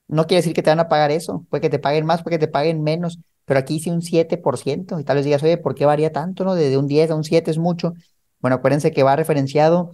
No 0.07 0.25
quiere 0.27 0.39
decir 0.39 0.53
que 0.53 0.63
te 0.63 0.69
van 0.69 0.79
a 0.79 0.87
pagar 0.87 1.11
eso, 1.11 1.45
puede 1.49 1.61
que 1.61 1.69
te 1.69 1.79
paguen 1.79 2.05
más, 2.05 2.23
puede 2.23 2.37
que 2.37 2.45
te 2.47 2.51
paguen 2.51 2.83
menos, 2.83 3.19
pero 3.45 3.59
aquí 3.59 3.79
sí 3.79 3.89
un 3.89 4.01
7%. 4.01 4.99
Y 4.99 5.03
tal 5.03 5.17
vez 5.17 5.25
digas, 5.25 5.43
oye, 5.43 5.57
¿por 5.57 5.75
qué 5.75 5.85
varía 5.85 6.11
tanto? 6.11 6.43
no 6.45 6.55
De 6.55 6.77
un 6.77 6.87
10 6.87 7.11
a 7.11 7.15
un 7.15 7.23
7 7.23 7.51
es 7.51 7.57
mucho. 7.57 7.93
Bueno, 8.39 8.55
acuérdense 8.55 8.91
que 8.91 9.03
va 9.03 9.15
referenciado 9.15 9.91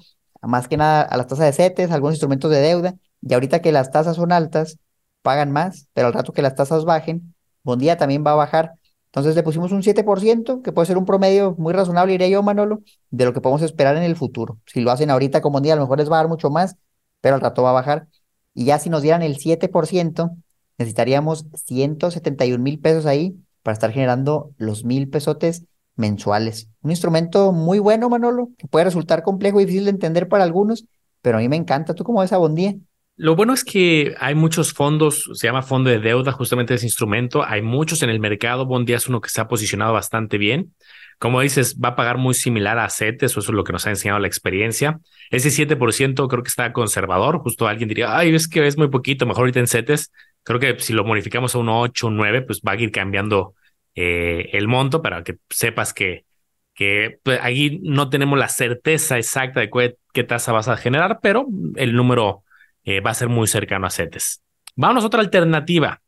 más 0.47 0.67
que 0.67 0.77
nada 0.77 1.01
a 1.01 1.17
las 1.17 1.27
tasas 1.27 1.45
de 1.45 1.53
CETES, 1.53 1.91
algunos 1.91 2.15
instrumentos 2.15 2.51
de 2.51 2.59
deuda, 2.61 2.95
y 3.21 3.33
ahorita 3.33 3.61
que 3.61 3.71
las 3.71 3.91
tasas 3.91 4.15
son 4.15 4.31
altas, 4.31 4.79
pagan 5.21 5.51
más, 5.51 5.88
pero 5.93 6.07
al 6.07 6.13
rato 6.13 6.33
que 6.33 6.41
las 6.41 6.55
tasas 6.55 6.85
bajen, 6.85 7.35
Bondía 7.63 7.97
también 7.97 8.23
va 8.25 8.31
a 8.31 8.35
bajar. 8.35 8.73
Entonces 9.07 9.35
le 9.35 9.43
pusimos 9.43 9.71
un 9.71 9.83
7%, 9.83 10.61
que 10.61 10.71
puede 10.71 10.85
ser 10.85 10.97
un 10.97 11.05
promedio 11.05 11.55
muy 11.57 11.73
razonable, 11.73 12.13
diría 12.13 12.29
yo, 12.29 12.43
Manolo, 12.43 12.81
de 13.09 13.25
lo 13.25 13.33
que 13.33 13.41
podemos 13.41 13.61
esperar 13.61 13.97
en 13.97 14.03
el 14.03 14.15
futuro. 14.15 14.57
Si 14.65 14.81
lo 14.81 14.91
hacen 14.91 15.09
ahorita 15.09 15.41
con 15.41 15.51
Bondía, 15.51 15.73
a 15.73 15.75
lo 15.75 15.83
mejor 15.83 15.99
les 15.99 16.09
va 16.09 16.15
a 16.15 16.19
dar 16.19 16.29
mucho 16.29 16.49
más, 16.49 16.75
pero 17.19 17.35
al 17.35 17.41
rato 17.41 17.61
va 17.61 17.71
a 17.71 17.73
bajar. 17.73 18.07
Y 18.53 18.65
ya 18.65 18.79
si 18.79 18.89
nos 18.89 19.01
dieran 19.01 19.21
el 19.21 19.37
7%, 19.37 20.35
necesitaríamos 20.77 21.45
171 21.65 22.63
mil 22.63 22.79
pesos 22.79 23.05
ahí 23.05 23.35
para 23.63 23.73
estar 23.73 23.91
generando 23.91 24.51
los 24.57 24.83
mil 24.85 25.09
pesotes 25.09 25.65
mensuales. 25.95 26.69
Un 26.81 26.91
instrumento 26.91 27.51
muy 27.51 27.79
bueno, 27.79 28.09
Manolo, 28.09 28.49
que 28.57 28.67
puede 28.67 28.85
resultar 28.85 29.23
complejo 29.23 29.59
y 29.59 29.65
difícil 29.65 29.85
de 29.85 29.91
entender 29.91 30.27
para 30.27 30.43
algunos, 30.43 30.85
pero 31.21 31.38
a 31.38 31.41
mí 31.41 31.49
me 31.49 31.55
encanta. 31.55 31.93
¿Tú 31.93 32.03
cómo 32.03 32.21
ves 32.21 32.33
a 32.33 32.38
Bondía? 32.38 32.75
Lo 33.17 33.35
bueno 33.35 33.53
es 33.53 33.63
que 33.63 34.15
hay 34.19 34.33
muchos 34.33 34.73
fondos, 34.73 35.29
se 35.33 35.45
llama 35.45 35.61
fondo 35.61 35.89
de 35.89 35.99
deuda, 35.99 36.31
justamente 36.31 36.73
ese 36.73 36.88
instrumento. 36.88 37.45
Hay 37.45 37.61
muchos 37.61 38.01
en 38.01 38.09
el 38.09 38.19
mercado. 38.19 38.65
Bondía 38.65 38.97
es 38.97 39.07
uno 39.07 39.21
que 39.21 39.29
se 39.29 39.39
ha 39.41 39.47
posicionado 39.47 39.93
bastante 39.93 40.38
bien. 40.38 40.73
Como 41.19 41.39
dices, 41.41 41.77
va 41.77 41.89
a 41.89 41.95
pagar 41.95 42.17
muy 42.17 42.33
similar 42.33 42.79
a 42.79 42.89
CETES, 42.89 43.31
eso 43.31 43.39
es 43.39 43.49
lo 43.49 43.63
que 43.63 43.73
nos 43.73 43.85
ha 43.85 43.91
enseñado 43.91 44.19
la 44.19 44.25
experiencia. 44.25 44.99
Ese 45.29 45.51
7% 45.51 46.27
creo 46.27 46.41
que 46.41 46.47
está 46.47 46.73
conservador. 46.73 47.37
Justo 47.41 47.67
alguien 47.67 47.89
diría, 47.89 48.17
ay, 48.17 48.33
es 48.33 48.47
que 48.47 48.65
es 48.65 48.75
muy 48.75 48.87
poquito, 48.87 49.27
mejor 49.27 49.41
ahorita 49.41 49.59
en 49.59 49.67
CETES. 49.67 50.11
Creo 50.41 50.59
que 50.59 50.79
si 50.79 50.94
lo 50.94 51.05
modificamos 51.05 51.53
a 51.53 51.59
un 51.59 51.69
8, 51.69 52.07
un 52.07 52.17
9, 52.17 52.41
pues 52.41 52.61
va 52.67 52.71
a 52.71 52.75
ir 52.75 52.91
cambiando 52.91 53.53
eh, 53.95 54.49
el 54.53 54.67
monto 54.67 55.01
para 55.01 55.23
que 55.23 55.38
sepas 55.49 55.93
que, 55.93 56.25
que 56.73 57.19
pues, 57.23 57.39
ahí 57.41 57.79
no 57.83 58.09
tenemos 58.09 58.38
la 58.38 58.47
certeza 58.47 59.17
exacta 59.17 59.59
de 59.59 59.95
qué, 60.13 60.23
tasa 60.23 60.51
vas 60.51 60.67
a 60.67 60.77
generar, 60.77 61.19
pero 61.21 61.47
el 61.75 61.93
número 61.93 62.43
eh, 62.83 63.01
va 63.01 63.11
a 63.11 63.15
ser 63.15 63.29
muy 63.29 63.47
cercano 63.47 63.88
a 63.88 63.89
CETES. 63.89 64.41
Vamos 64.75 65.03
a 65.03 65.07
otra 65.07 65.21
alternativa. 65.21 66.01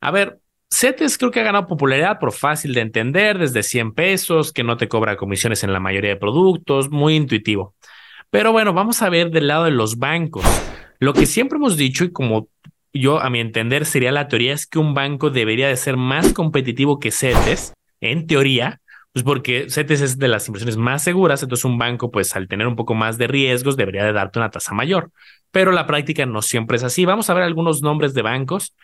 A 0.00 0.10
ver, 0.10 0.40
CETES 0.70 1.18
creo 1.18 1.30
que 1.30 1.40
ha 1.40 1.44
ganado 1.44 1.66
popularidad 1.66 2.18
por 2.18 2.32
fácil 2.32 2.74
de 2.74 2.80
entender, 2.80 3.38
desde 3.38 3.62
100 3.62 3.92
pesos, 3.92 4.52
que 4.52 4.64
no 4.64 4.76
te 4.76 4.88
cobra 4.88 5.16
comisiones 5.16 5.62
en 5.64 5.72
la 5.72 5.80
mayoría 5.80 6.10
de 6.10 6.16
productos, 6.16 6.90
muy 6.90 7.14
intuitivo. 7.14 7.74
Pero 8.30 8.52
bueno, 8.52 8.72
vamos 8.72 9.02
a 9.02 9.10
ver 9.10 9.30
del 9.30 9.46
lado 9.46 9.64
de 9.64 9.70
los 9.70 9.98
bancos. 9.98 10.44
Lo 10.98 11.12
que 11.12 11.26
siempre 11.26 11.56
hemos 11.56 11.76
dicho 11.76 12.04
y 12.04 12.12
como 12.12 12.48
yo, 12.98 13.20
a 13.20 13.30
mi 13.30 13.40
entender, 13.40 13.86
sería 13.86 14.12
la 14.12 14.28
teoría 14.28 14.52
es 14.52 14.66
que 14.66 14.78
un 14.78 14.94
banco 14.94 15.30
debería 15.30 15.68
de 15.68 15.76
ser 15.76 15.96
más 15.96 16.32
competitivo 16.32 16.98
que 16.98 17.10
CETES, 17.10 17.74
en 18.00 18.26
teoría, 18.26 18.80
pues 19.12 19.24
porque 19.24 19.70
CETES 19.70 20.00
es 20.02 20.18
de 20.18 20.28
las 20.28 20.46
inversiones 20.46 20.76
más 20.76 21.02
seguras, 21.02 21.42
entonces 21.42 21.64
un 21.64 21.78
banco, 21.78 22.10
pues 22.10 22.36
al 22.36 22.48
tener 22.48 22.66
un 22.66 22.76
poco 22.76 22.94
más 22.94 23.16
de 23.16 23.26
riesgos, 23.26 23.76
debería 23.76 24.04
de 24.04 24.12
darte 24.12 24.38
una 24.38 24.50
tasa 24.50 24.74
mayor. 24.74 25.10
Pero 25.50 25.72
la 25.72 25.86
práctica 25.86 26.26
no 26.26 26.42
siempre 26.42 26.76
es 26.76 26.84
así. 26.84 27.06
Vamos 27.06 27.30
a 27.30 27.34
ver 27.34 27.42
algunos 27.42 27.80
nombres 27.80 28.12
de 28.12 28.20
bancos. 28.20 28.74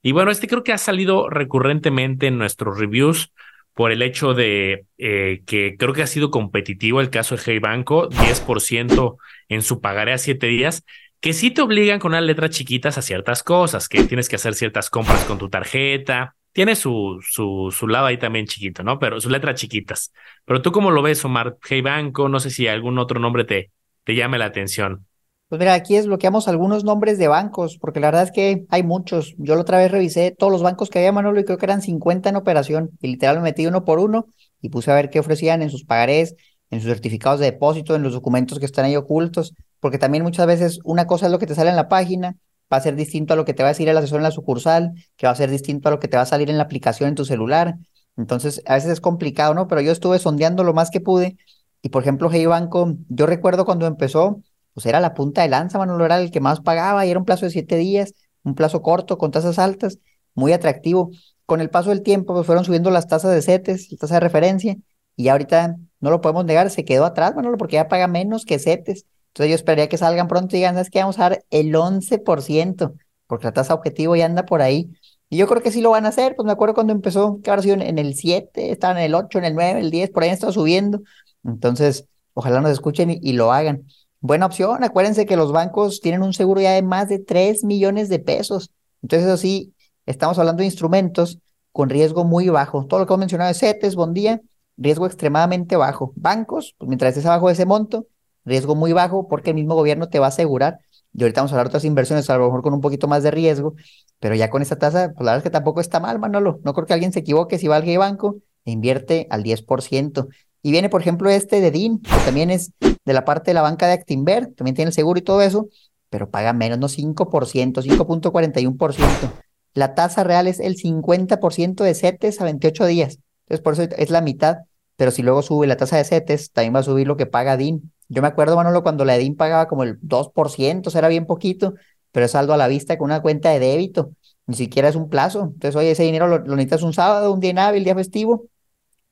Y 0.00 0.12
bueno, 0.12 0.30
este 0.30 0.46
creo 0.46 0.62
que 0.62 0.72
ha 0.72 0.78
salido 0.78 1.28
recurrentemente 1.28 2.28
en 2.28 2.38
nuestros 2.38 2.78
reviews 2.78 3.32
por 3.74 3.92
el 3.92 4.02
hecho 4.02 4.34
de 4.34 4.84
eh, 4.98 5.42
que 5.46 5.76
creo 5.76 5.92
que 5.92 6.02
ha 6.02 6.06
sido 6.06 6.30
competitivo 6.30 7.00
el 7.00 7.10
caso 7.10 7.34
de 7.34 7.42
Hey 7.44 7.58
Banco, 7.58 8.08
10% 8.10 9.16
en 9.48 9.62
su 9.62 9.80
pagaré 9.80 10.12
a 10.12 10.18
7 10.18 10.46
días 10.46 10.84
que 11.20 11.32
sí 11.32 11.50
te 11.50 11.62
obligan 11.62 11.98
con 11.98 12.12
unas 12.12 12.22
letras 12.24 12.50
chiquitas 12.50 12.98
a 12.98 13.02
ciertas 13.02 13.42
cosas, 13.42 13.88
que 13.88 14.04
tienes 14.04 14.28
que 14.28 14.36
hacer 14.36 14.54
ciertas 14.54 14.90
compras 14.90 15.24
con 15.24 15.38
tu 15.38 15.48
tarjeta. 15.48 16.34
Tiene 16.52 16.74
su, 16.74 17.18
su, 17.22 17.74
su 17.76 17.86
lado 17.86 18.06
ahí 18.06 18.18
también 18.18 18.46
chiquito, 18.46 18.82
¿no? 18.82 18.98
Pero 18.98 19.20
sus 19.20 19.30
letras 19.30 19.60
chiquitas. 19.60 20.12
Pero 20.44 20.62
tú 20.62 20.72
cómo 20.72 20.90
lo 20.90 21.02
ves, 21.02 21.24
Omar? 21.24 21.58
Hey 21.68 21.82
Banco, 21.82 22.28
no 22.28 22.40
sé 22.40 22.50
si 22.50 22.66
algún 22.66 22.98
otro 22.98 23.20
nombre 23.20 23.44
te, 23.44 23.70
te 24.04 24.14
llame 24.14 24.38
la 24.38 24.46
atención. 24.46 25.06
Pues 25.48 25.58
mira, 25.58 25.74
aquí 25.74 25.96
desbloqueamos 25.96 26.46
algunos 26.46 26.84
nombres 26.84 27.18
de 27.18 27.26
bancos, 27.26 27.76
porque 27.78 27.98
la 27.98 28.06
verdad 28.08 28.22
es 28.22 28.30
que 28.30 28.66
hay 28.70 28.84
muchos. 28.84 29.34
Yo 29.36 29.56
la 29.56 29.62
otra 29.62 29.78
vez 29.78 29.90
revisé 29.90 30.30
todos 30.30 30.52
los 30.52 30.62
bancos 30.62 30.90
que 30.90 31.00
había, 31.00 31.10
Manolo, 31.10 31.40
y 31.40 31.44
creo 31.44 31.58
que 31.58 31.66
eran 31.66 31.82
50 31.82 32.28
en 32.28 32.36
operación. 32.36 32.90
Y 33.00 33.08
literal 33.08 33.38
me 33.38 33.42
metí 33.42 33.66
uno 33.66 33.84
por 33.84 33.98
uno 33.98 34.26
y 34.60 34.68
puse 34.68 34.92
a 34.92 34.94
ver 34.94 35.10
qué 35.10 35.18
ofrecían 35.18 35.62
en 35.62 35.70
sus 35.70 35.84
pagarés, 35.84 36.36
en 36.70 36.80
sus 36.80 36.88
certificados 36.88 37.40
de 37.40 37.46
depósito, 37.46 37.94
en 37.94 38.02
los 38.02 38.12
documentos 38.12 38.58
que 38.58 38.66
están 38.66 38.84
ahí 38.84 38.96
ocultos 38.96 39.54
porque 39.80 39.98
también 39.98 40.22
muchas 40.22 40.46
veces 40.46 40.78
una 40.84 41.06
cosa 41.06 41.26
es 41.26 41.32
lo 41.32 41.38
que 41.38 41.46
te 41.46 41.54
sale 41.54 41.70
en 41.70 41.76
la 41.76 41.88
página, 41.88 42.36
va 42.72 42.76
a 42.76 42.80
ser 42.80 42.94
distinto 42.94 43.32
a 43.34 43.36
lo 43.36 43.44
que 43.44 43.54
te 43.54 43.62
va 43.62 43.70
a 43.70 43.72
decir 43.72 43.88
el 43.88 43.96
asesor 43.96 44.18
en 44.18 44.24
la 44.24 44.30
sucursal, 44.30 44.92
que 45.16 45.26
va 45.26 45.32
a 45.32 45.36
ser 45.36 45.50
distinto 45.50 45.88
a 45.88 45.90
lo 45.90 45.98
que 45.98 46.06
te 46.06 46.16
va 46.16 46.22
a 46.22 46.26
salir 46.26 46.50
en 46.50 46.58
la 46.58 46.64
aplicación 46.64 47.08
en 47.08 47.14
tu 47.16 47.24
celular. 47.24 47.76
Entonces, 48.16 48.62
a 48.66 48.74
veces 48.74 48.90
es 48.90 49.00
complicado, 49.00 49.54
¿no? 49.54 49.66
Pero 49.66 49.80
yo 49.80 49.90
estuve 49.90 50.18
sondeando 50.18 50.62
lo 50.62 50.74
más 50.74 50.90
que 50.90 51.00
pude. 51.00 51.36
Y 51.82 51.88
por 51.88 52.02
ejemplo, 52.02 52.28
Hey 52.30 52.46
Banco, 52.46 52.94
yo 53.08 53.26
recuerdo 53.26 53.64
cuando 53.64 53.86
empezó, 53.86 54.42
pues 54.74 54.86
era 54.86 55.00
la 55.00 55.14
punta 55.14 55.42
de 55.42 55.48
lanza, 55.48 55.78
Manolo, 55.78 56.04
era 56.04 56.20
el 56.20 56.30
que 56.30 56.40
más 56.40 56.60
pagaba 56.60 57.04
y 57.06 57.10
era 57.10 57.18
un 57.18 57.24
plazo 57.24 57.46
de 57.46 57.50
siete 57.50 57.76
días, 57.76 58.12
un 58.44 58.54
plazo 58.54 58.82
corto 58.82 59.18
con 59.18 59.30
tasas 59.30 59.58
altas, 59.58 59.98
muy 60.34 60.52
atractivo. 60.52 61.10
Con 61.46 61.60
el 61.60 61.70
paso 61.70 61.90
del 61.90 62.02
tiempo, 62.02 62.34
pues 62.34 62.46
fueron 62.46 62.64
subiendo 62.64 62.90
las 62.90 63.08
tasas 63.08 63.32
de 63.32 63.42
CETES, 63.42 63.90
la 63.90 63.98
tasa 63.98 64.14
de 64.14 64.20
referencia, 64.20 64.76
y 65.16 65.28
ahorita 65.28 65.76
no 66.00 66.10
lo 66.10 66.20
podemos 66.20 66.44
negar, 66.44 66.70
se 66.70 66.84
quedó 66.84 67.04
atrás, 67.04 67.34
Manolo, 67.34 67.58
porque 67.58 67.74
ya 67.74 67.88
paga 67.88 68.08
menos 68.08 68.44
que 68.44 68.58
CETES. 68.58 69.06
Entonces 69.28 69.50
yo 69.50 69.54
esperaría 69.54 69.88
que 69.88 69.98
salgan 69.98 70.28
pronto 70.28 70.56
y 70.56 70.58
digan, 70.58 70.74
¿sabes 70.74 70.90
qué? 70.90 71.00
Vamos 71.00 71.18
a 71.18 71.30
dar 71.30 71.44
el 71.50 71.74
11%, 71.74 72.94
porque 73.26 73.44
la 73.44 73.52
tasa 73.52 73.74
objetivo 73.74 74.16
ya 74.16 74.26
anda 74.26 74.44
por 74.44 74.62
ahí. 74.62 74.90
Y 75.28 75.36
yo 75.36 75.46
creo 75.46 75.62
que 75.62 75.70
sí 75.70 75.80
lo 75.80 75.90
van 75.90 76.06
a 76.06 76.08
hacer, 76.08 76.34
pues 76.34 76.44
me 76.44 76.52
acuerdo 76.52 76.74
cuando 76.74 76.92
empezó, 76.92 77.40
que 77.40 77.50
ahora 77.50 77.62
sido 77.62 77.76
en 77.76 77.98
el 77.98 78.14
7, 78.14 78.72
estaban 78.72 78.98
en 78.98 79.04
el 79.04 79.14
8, 79.14 79.38
en 79.38 79.44
el 79.44 79.54
9, 79.54 79.80
el 79.80 79.90
10, 79.90 80.10
por 80.10 80.24
ahí 80.24 80.30
estado 80.30 80.52
subiendo. 80.52 81.02
Entonces, 81.44 82.06
ojalá 82.34 82.60
nos 82.60 82.72
escuchen 82.72 83.10
y, 83.10 83.32
lo 83.34 83.52
hagan. 83.52 83.84
Buena 84.20 84.46
opción, 84.46 84.82
acuérdense 84.82 85.26
que 85.26 85.36
los 85.36 85.52
bancos 85.52 86.00
tienen 86.00 86.22
un 86.22 86.32
seguro 86.32 86.60
ya 86.60 86.72
de 86.72 86.82
más 86.82 87.08
de 87.08 87.20
3 87.20 87.62
millones 87.62 88.08
de 88.08 88.18
pesos. 88.18 88.72
Entonces, 89.02 89.28
eso 89.28 89.36
sí, 89.36 89.72
estamos 90.06 90.38
hablando 90.38 90.60
de 90.60 90.66
instrumentos 90.66 91.38
con 91.70 91.88
riesgo 91.88 92.24
muy 92.24 92.48
bajo. 92.48 92.86
Todo 92.86 93.00
lo 93.00 93.06
que 93.06 93.12
hemos 93.12 93.20
mencionado 93.20 93.48
de 93.48 93.54
CETES, 93.54 93.94
Bondía, 93.94 94.40
riesgo 94.80 95.06
extremadamente 95.06 95.76
bajo. 95.76 96.12
Bancos, 96.16 96.74
pues 96.78 96.88
mientras 96.88 97.10
estés 97.10 97.26
abajo 97.26 97.46
de 97.46 97.52
ese 97.52 97.66
monto, 97.66 98.06
riesgo 98.44 98.74
muy 98.74 98.92
bajo 98.92 99.28
porque 99.28 99.50
el 99.50 99.56
mismo 99.56 99.74
gobierno 99.74 100.08
te 100.08 100.18
va 100.18 100.26
a 100.26 100.28
asegurar. 100.30 100.78
Y 101.12 101.22
ahorita 101.22 101.40
vamos 101.40 101.52
a 101.52 101.54
hablar 101.54 101.66
de 101.66 101.70
otras 101.70 101.84
inversiones, 101.84 102.28
a 102.30 102.38
lo 102.38 102.46
mejor 102.46 102.62
con 102.62 102.72
un 102.74 102.80
poquito 102.80 103.06
más 103.06 103.22
de 103.22 103.30
riesgo, 103.30 103.74
pero 104.18 104.34
ya 104.34 104.50
con 104.50 104.62
esta 104.62 104.78
tasa, 104.78 105.12
pues 105.14 105.24
la 105.24 105.32
verdad 105.32 105.38
es 105.38 105.42
que 105.42 105.50
tampoco 105.50 105.80
está 105.80 106.00
mal, 106.00 106.18
Manolo. 106.18 106.60
No 106.64 106.72
creo 106.72 106.86
que 106.86 106.94
alguien 106.94 107.12
se 107.12 107.20
equivoque 107.20 107.58
si 107.58 107.68
va 107.68 107.76
al 107.76 107.98
banco 107.98 108.36
e 108.64 108.70
invierte 108.70 109.26
al 109.30 109.42
10%. 109.42 110.28
Y 110.62 110.70
viene, 110.70 110.88
por 110.88 111.00
ejemplo, 111.00 111.30
este 111.30 111.60
de 111.60 111.70
DIN, 111.70 112.00
que 112.00 112.16
también 112.24 112.50
es 112.50 112.72
de 112.80 113.12
la 113.12 113.24
parte 113.24 113.50
de 113.50 113.54
la 113.54 113.62
banca 113.62 113.86
de 113.86 113.94
Actinver, 113.94 114.52
también 114.54 114.74
tiene 114.74 114.90
el 114.90 114.94
seguro 114.94 115.18
y 115.18 115.22
todo 115.22 115.42
eso, 115.42 115.68
pero 116.10 116.30
paga 116.30 116.52
menos, 116.52 116.78
no 116.78 116.88
5%, 116.88 117.82
5.41%. 117.82 119.32
La 119.74 119.94
tasa 119.94 120.24
real 120.24 120.46
es 120.48 120.60
el 120.60 120.76
50% 120.76 121.82
de 121.82 121.94
CETES 121.94 122.40
a 122.40 122.44
28 122.44 122.86
días. 122.86 123.18
Entonces, 123.46 123.62
por 123.62 123.72
eso 123.72 123.82
es 123.96 124.10
la 124.10 124.20
mitad. 124.20 124.58
Pero 125.00 125.12
si 125.12 125.22
luego 125.22 125.40
sube 125.40 125.66
la 125.66 125.78
tasa 125.78 125.96
de 125.96 126.04
CETES, 126.04 126.52
también 126.52 126.74
va 126.74 126.80
a 126.80 126.82
subir 126.82 127.06
lo 127.06 127.16
que 127.16 127.24
paga 127.24 127.56
DIN. 127.56 127.90
Yo 128.10 128.20
me 128.20 128.28
acuerdo, 128.28 128.54
Manolo, 128.54 128.82
cuando 128.82 129.06
la 129.06 129.16
DIN 129.16 129.34
pagaba 129.34 129.66
como 129.66 129.82
el 129.82 129.98
2%, 130.02 130.88
o 130.88 130.90
sea, 130.90 130.98
era 130.98 131.08
bien 131.08 131.24
poquito, 131.24 131.72
pero 132.12 132.26
es 132.26 132.32
saldo 132.32 132.52
a 132.52 132.58
la 132.58 132.68
vista 132.68 132.98
con 132.98 133.06
una 133.06 133.22
cuenta 133.22 133.48
de 133.48 133.60
débito. 133.60 134.12
Ni 134.46 134.56
siquiera 134.56 134.90
es 134.90 134.96
un 134.96 135.08
plazo. 135.08 135.44
Entonces, 135.54 135.74
oye, 135.74 135.92
ese 135.92 136.02
dinero 136.02 136.28
lo, 136.28 136.40
necesitas 136.40 136.82
un 136.82 136.92
sábado, 136.92 137.32
un 137.32 137.40
día 137.40 137.66
hábil, 137.66 137.82
día 137.82 137.94
festivo. 137.94 138.44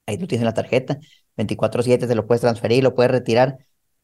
Ahí 0.04 0.18
tú 0.18 0.26
tienes 0.26 0.45
la 0.45 0.52
tarjeta. 0.52 0.99
24/7 1.38 2.07
te 2.07 2.14
lo 2.14 2.26
puedes 2.26 2.42
transferir, 2.42 2.83
lo 2.85 2.95
puedes 2.95 3.11
retirar. 3.11 3.57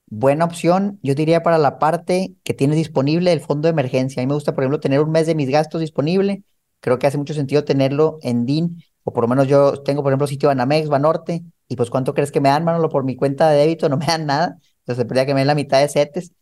Buena 0.06 0.46
opción, 0.46 0.98
yo 1.02 1.14
diría 1.14 1.42
para 1.42 1.58
la 1.58 1.78
parte 1.78 2.32
que 2.44 2.54
tienes 2.54 2.78
disponible 2.78 3.30
el 3.30 3.40
fondo 3.40 3.66
de 3.66 3.72
emergencia. 3.72 4.22
A 4.22 4.24
mí 4.24 4.28
me 4.28 4.34
gusta, 4.36 4.54
por 4.54 4.64
ejemplo, 4.64 4.80
tener 4.80 5.00
un 5.00 5.10
mes 5.10 5.26
de 5.26 5.34
mis 5.34 5.50
gastos 5.50 5.82
disponible. 5.82 6.44
Creo 6.80 6.98
que 6.98 7.06
hace 7.08 7.18
mucho 7.18 7.34
sentido 7.34 7.62
tenerlo 7.64 8.20
en 8.22 8.46
DIN, 8.46 8.82
o 9.02 9.12
por 9.12 9.24
lo 9.24 9.28
menos 9.28 9.48
yo 9.48 9.82
tengo, 9.82 10.02
por 10.02 10.12
ejemplo, 10.12 10.26
sitio 10.26 10.48
Banamex, 10.48 10.88
Banorte, 10.88 11.42
y 11.68 11.76
pues 11.76 11.90
¿cuánto 11.90 12.14
crees 12.14 12.32
que 12.32 12.40
me 12.40 12.48
dan, 12.48 12.64
Manolo? 12.64 12.88
Por 12.88 13.04
mi 13.04 13.16
cuenta 13.16 13.50
de 13.50 13.58
débito 13.58 13.88
no 13.88 13.96
me 13.96 14.06
dan 14.06 14.26
nada. 14.26 14.58
Entonces, 14.80 15.04
podría 15.06 15.26
que 15.26 15.34
me 15.34 15.40
den 15.40 15.46
la 15.46 15.54
mitad 15.54 15.80
de 15.80 15.88
CETES. 15.88 16.32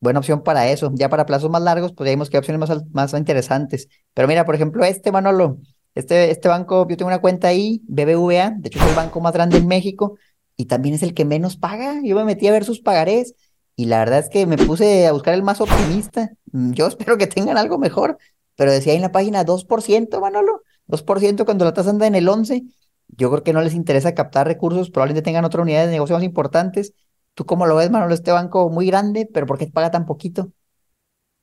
Buena 0.00 0.18
opción 0.18 0.42
para 0.42 0.68
eso. 0.68 0.90
Ya 0.94 1.08
para 1.08 1.26
plazos 1.26 1.50
más 1.50 1.62
largos, 1.62 1.92
pues 1.92 2.06
ya 2.08 2.12
vimos 2.12 2.28
que 2.28 2.36
hay 2.36 2.40
opciones 2.40 2.68
más, 2.68 2.84
más 2.92 3.14
interesantes. 3.14 3.88
Pero 4.14 4.26
mira, 4.26 4.44
por 4.44 4.54
ejemplo, 4.54 4.84
este, 4.84 5.12
Manolo, 5.12 5.58
este, 5.94 6.30
este 6.30 6.48
banco, 6.48 6.88
yo 6.88 6.96
tengo 6.96 7.08
una 7.08 7.20
cuenta 7.20 7.48
ahí, 7.48 7.82
BBVA, 7.84 8.50
de 8.58 8.68
hecho 8.68 8.80
es 8.80 8.88
el 8.88 8.96
banco 8.96 9.20
más 9.20 9.32
grande 9.32 9.58
en 9.58 9.68
México, 9.68 10.16
y 10.56 10.66
también 10.66 10.94
es 10.94 11.02
el 11.02 11.14
que 11.14 11.24
menos 11.24 11.56
paga. 11.56 12.00
Yo 12.02 12.16
me 12.16 12.24
metí 12.24 12.48
a 12.48 12.52
ver 12.52 12.64
sus 12.64 12.80
pagarés 12.80 13.34
y 13.76 13.86
la 13.86 13.98
verdad 13.98 14.18
es 14.20 14.28
que 14.28 14.46
me 14.46 14.56
puse 14.58 15.06
a 15.06 15.12
buscar 15.12 15.34
el 15.34 15.42
más 15.42 15.60
optimista. 15.60 16.32
Mm, 16.52 16.72
yo 16.72 16.86
espero 16.88 17.16
que 17.18 17.26
tengan 17.26 17.58
algo 17.58 17.78
mejor, 17.78 18.18
pero 18.56 18.72
decía 18.72 18.92
ahí 18.92 18.96
en 18.96 19.02
la 19.02 19.12
página 19.12 19.44
2%, 19.44 20.20
Manolo, 20.20 20.62
2% 20.86 21.44
cuando 21.44 21.64
la 21.64 21.74
tasa 21.74 21.90
anda 21.90 22.06
en 22.06 22.14
el 22.14 22.28
11. 22.28 22.64
Yo 23.12 23.30
creo 23.30 23.44
que 23.44 23.52
no 23.54 23.62
les 23.62 23.74
interesa 23.74 24.14
captar 24.14 24.46
recursos, 24.48 24.90
probablemente 24.90 25.22
tengan 25.24 25.44
otra 25.44 25.62
unidad 25.62 25.86
de 25.86 25.92
negocio 25.92 26.16
más 26.16 26.24
importantes. 26.24 26.94
¿Tú 27.34 27.46
cómo 27.46 27.66
lo 27.66 27.76
ves, 27.76 27.90
Manolo? 27.90 28.14
Este 28.14 28.32
banco 28.32 28.70
muy 28.70 28.86
grande, 28.86 29.28
pero 29.32 29.46
¿por 29.46 29.58
qué 29.58 29.66
paga 29.68 29.90
tan 29.90 30.06
poquito? 30.06 30.52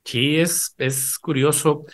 Sí, 0.05 0.37
es, 0.37 0.73
es 0.77 1.19
curioso. 1.19 1.85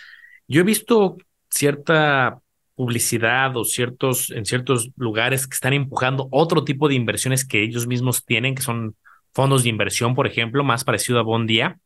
Yo 0.48 0.60
he 0.60 0.64
visto 0.64 1.16
cierta 1.50 2.40
publicidad 2.74 3.56
o 3.56 3.64
ciertos, 3.64 4.30
en 4.30 4.44
ciertos 4.46 4.90
lugares 4.96 5.46
que 5.46 5.54
están 5.54 5.72
empujando 5.74 6.28
otro 6.30 6.64
tipo 6.64 6.88
de 6.88 6.94
inversiones 6.94 7.46
que 7.46 7.62
ellos 7.62 7.86
mismos 7.86 8.24
tienen, 8.24 8.54
que 8.54 8.62
son 8.62 8.96
fondos 9.34 9.62
de 9.64 9.70
inversión, 9.70 10.14
por 10.14 10.26
ejemplo, 10.26 10.64
más 10.64 10.84
parecido 10.84 11.18
a 11.18 11.22
Bondía. 11.22 11.78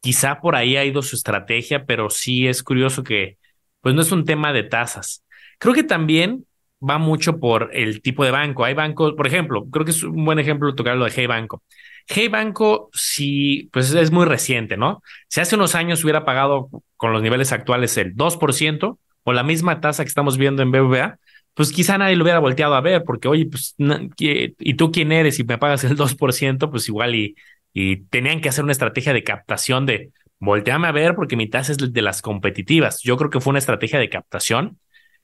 Quizá 0.00 0.40
por 0.40 0.56
ahí 0.56 0.76
ha 0.76 0.84
ido 0.84 1.02
su 1.02 1.16
estrategia, 1.16 1.86
pero 1.86 2.10
sí 2.10 2.48
es 2.48 2.62
curioso 2.62 3.02
que, 3.04 3.38
pues 3.82 3.94
no 3.94 4.02
es 4.02 4.12
un 4.12 4.24
tema 4.24 4.52
de 4.52 4.64
tasas. 4.64 5.24
Creo 5.58 5.74
que 5.74 5.84
también 5.84 6.46
va 6.86 6.98
mucho 6.98 7.38
por 7.38 7.70
el 7.72 8.02
tipo 8.02 8.24
de 8.24 8.30
banco. 8.30 8.64
Hay 8.64 8.74
bancos, 8.74 9.14
por 9.14 9.26
ejemplo, 9.26 9.66
creo 9.70 9.84
que 9.84 9.90
es 9.90 10.02
un 10.02 10.24
buen 10.24 10.38
ejemplo 10.38 10.74
tocar 10.74 10.96
lo 10.96 11.04
de 11.04 11.12
Hey 11.14 11.26
Banco. 11.26 11.62
Hey 12.06 12.28
Banco, 12.28 12.90
sí, 12.92 13.68
pues 13.72 13.92
es 13.92 14.10
muy 14.10 14.24
reciente, 14.24 14.76
¿no? 14.76 15.02
Si 15.28 15.40
hace 15.40 15.56
unos 15.56 15.74
años 15.74 16.02
hubiera 16.02 16.24
pagado 16.24 16.70
con 16.96 17.12
los 17.12 17.22
niveles 17.22 17.52
actuales 17.52 17.96
el 17.98 18.14
2%, 18.14 18.98
o 19.24 19.32
la 19.32 19.42
misma 19.42 19.80
tasa 19.80 20.04
que 20.04 20.08
estamos 20.08 20.38
viendo 20.38 20.62
en 20.62 20.70
BBVA, 20.70 21.18
pues 21.54 21.72
quizá 21.72 21.98
nadie 21.98 22.16
lo 22.16 22.24
hubiera 22.24 22.38
volteado 22.38 22.74
a 22.74 22.80
ver, 22.80 23.04
porque 23.04 23.28
oye, 23.28 23.46
pues, 23.46 23.74
¿y 23.78 24.74
tú 24.74 24.90
quién 24.90 25.12
eres? 25.12 25.38
Y 25.38 25.44
me 25.44 25.58
pagas 25.58 25.84
el 25.84 25.96
2%, 25.96 26.70
pues 26.70 26.88
igual 26.88 27.14
y, 27.14 27.36
y 27.72 27.98
tenían 28.04 28.40
que 28.40 28.48
hacer 28.48 28.64
una 28.64 28.72
estrategia 28.72 29.12
de 29.12 29.22
captación 29.22 29.86
de 29.86 30.10
volteame 30.38 30.88
a 30.88 30.92
ver 30.92 31.14
porque 31.14 31.36
mi 31.36 31.48
tasa 31.48 31.72
es 31.72 31.78
de 31.78 32.02
las 32.02 32.22
competitivas. 32.22 33.02
Yo 33.02 33.16
creo 33.16 33.30
que 33.30 33.40
fue 33.40 33.50
una 33.50 33.58
estrategia 33.58 33.98
de 33.98 34.08
captación 34.08 34.78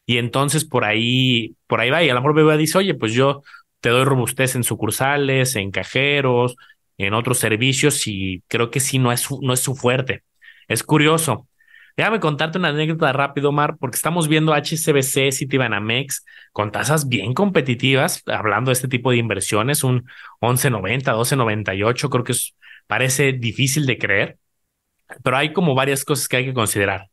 y 0.06 0.18
entonces 0.18 0.64
por 0.64 0.84
ahí, 0.84 1.56
por 1.66 1.80
ahí 1.80 1.90
va 1.90 2.02
y 2.02 2.08
a 2.08 2.14
lo 2.14 2.22
mejor 2.22 2.58
dice, 2.58 2.78
oye, 2.78 2.94
pues 2.94 3.12
yo 3.12 3.42
te 3.80 3.90
doy 3.90 4.04
robustez 4.04 4.54
en 4.54 4.64
sucursales, 4.64 5.56
en 5.56 5.70
cajeros, 5.70 6.56
en 6.98 7.14
otros 7.14 7.38
servicios 7.38 8.06
y 8.06 8.42
creo 8.48 8.70
que 8.70 8.80
sí 8.80 8.98
no 8.98 9.12
es, 9.12 9.28
no 9.42 9.52
es 9.52 9.60
su 9.60 9.74
fuerte. 9.74 10.22
Es 10.68 10.82
curioso. 10.82 11.48
Déjame 11.96 12.20
contarte 12.20 12.58
una 12.58 12.68
anécdota 12.68 13.12
rápido, 13.12 13.48
Omar, 13.48 13.78
porque 13.78 13.96
estamos 13.96 14.28
viendo 14.28 14.52
HCBC, 14.54 15.32
Citibanamex 15.32 16.24
con 16.52 16.70
tasas 16.70 17.08
bien 17.08 17.32
competitivas, 17.32 18.22
hablando 18.26 18.68
de 18.68 18.74
este 18.74 18.88
tipo 18.88 19.10
de 19.10 19.16
inversiones, 19.16 19.82
un 19.82 20.04
11.90, 20.40 21.14
12.98, 21.14 22.10
creo 22.10 22.24
que 22.24 22.34
parece 22.86 23.32
difícil 23.32 23.86
de 23.86 23.98
creer, 23.98 24.38
pero 25.22 25.36
hay 25.36 25.52
como 25.52 25.74
varias 25.74 26.04
cosas 26.04 26.28
que 26.28 26.36
hay 26.38 26.44
que 26.46 26.54
considerar. 26.54 27.08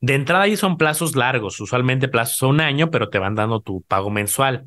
De 0.00 0.14
entrada 0.14 0.44
ahí 0.44 0.56
son 0.56 0.76
plazos 0.76 1.16
largos, 1.16 1.60
usualmente 1.60 2.08
plazos 2.08 2.42
a 2.42 2.46
un 2.46 2.60
año, 2.60 2.90
pero 2.90 3.08
te 3.08 3.18
van 3.18 3.34
dando 3.34 3.60
tu 3.60 3.82
pago 3.82 4.10
mensual. 4.10 4.66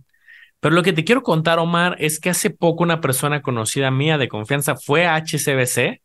Pero 0.60 0.76
lo 0.76 0.84
que 0.84 0.94
te 0.94 1.06
quiero 1.06 1.24
contar, 1.24 1.60
Omar, 1.60 1.96
es 2.00 2.20
que 2.20 2.30
hace 2.30 2.50
poco 2.50 2.84
una 2.84 3.00
persona 3.00 3.42
conocida 3.42 3.92
mía 3.92 4.18
de 4.18 4.28
confianza 4.28 4.76
fue 4.76 5.06
a 5.06 5.16
HCBC 5.16 6.02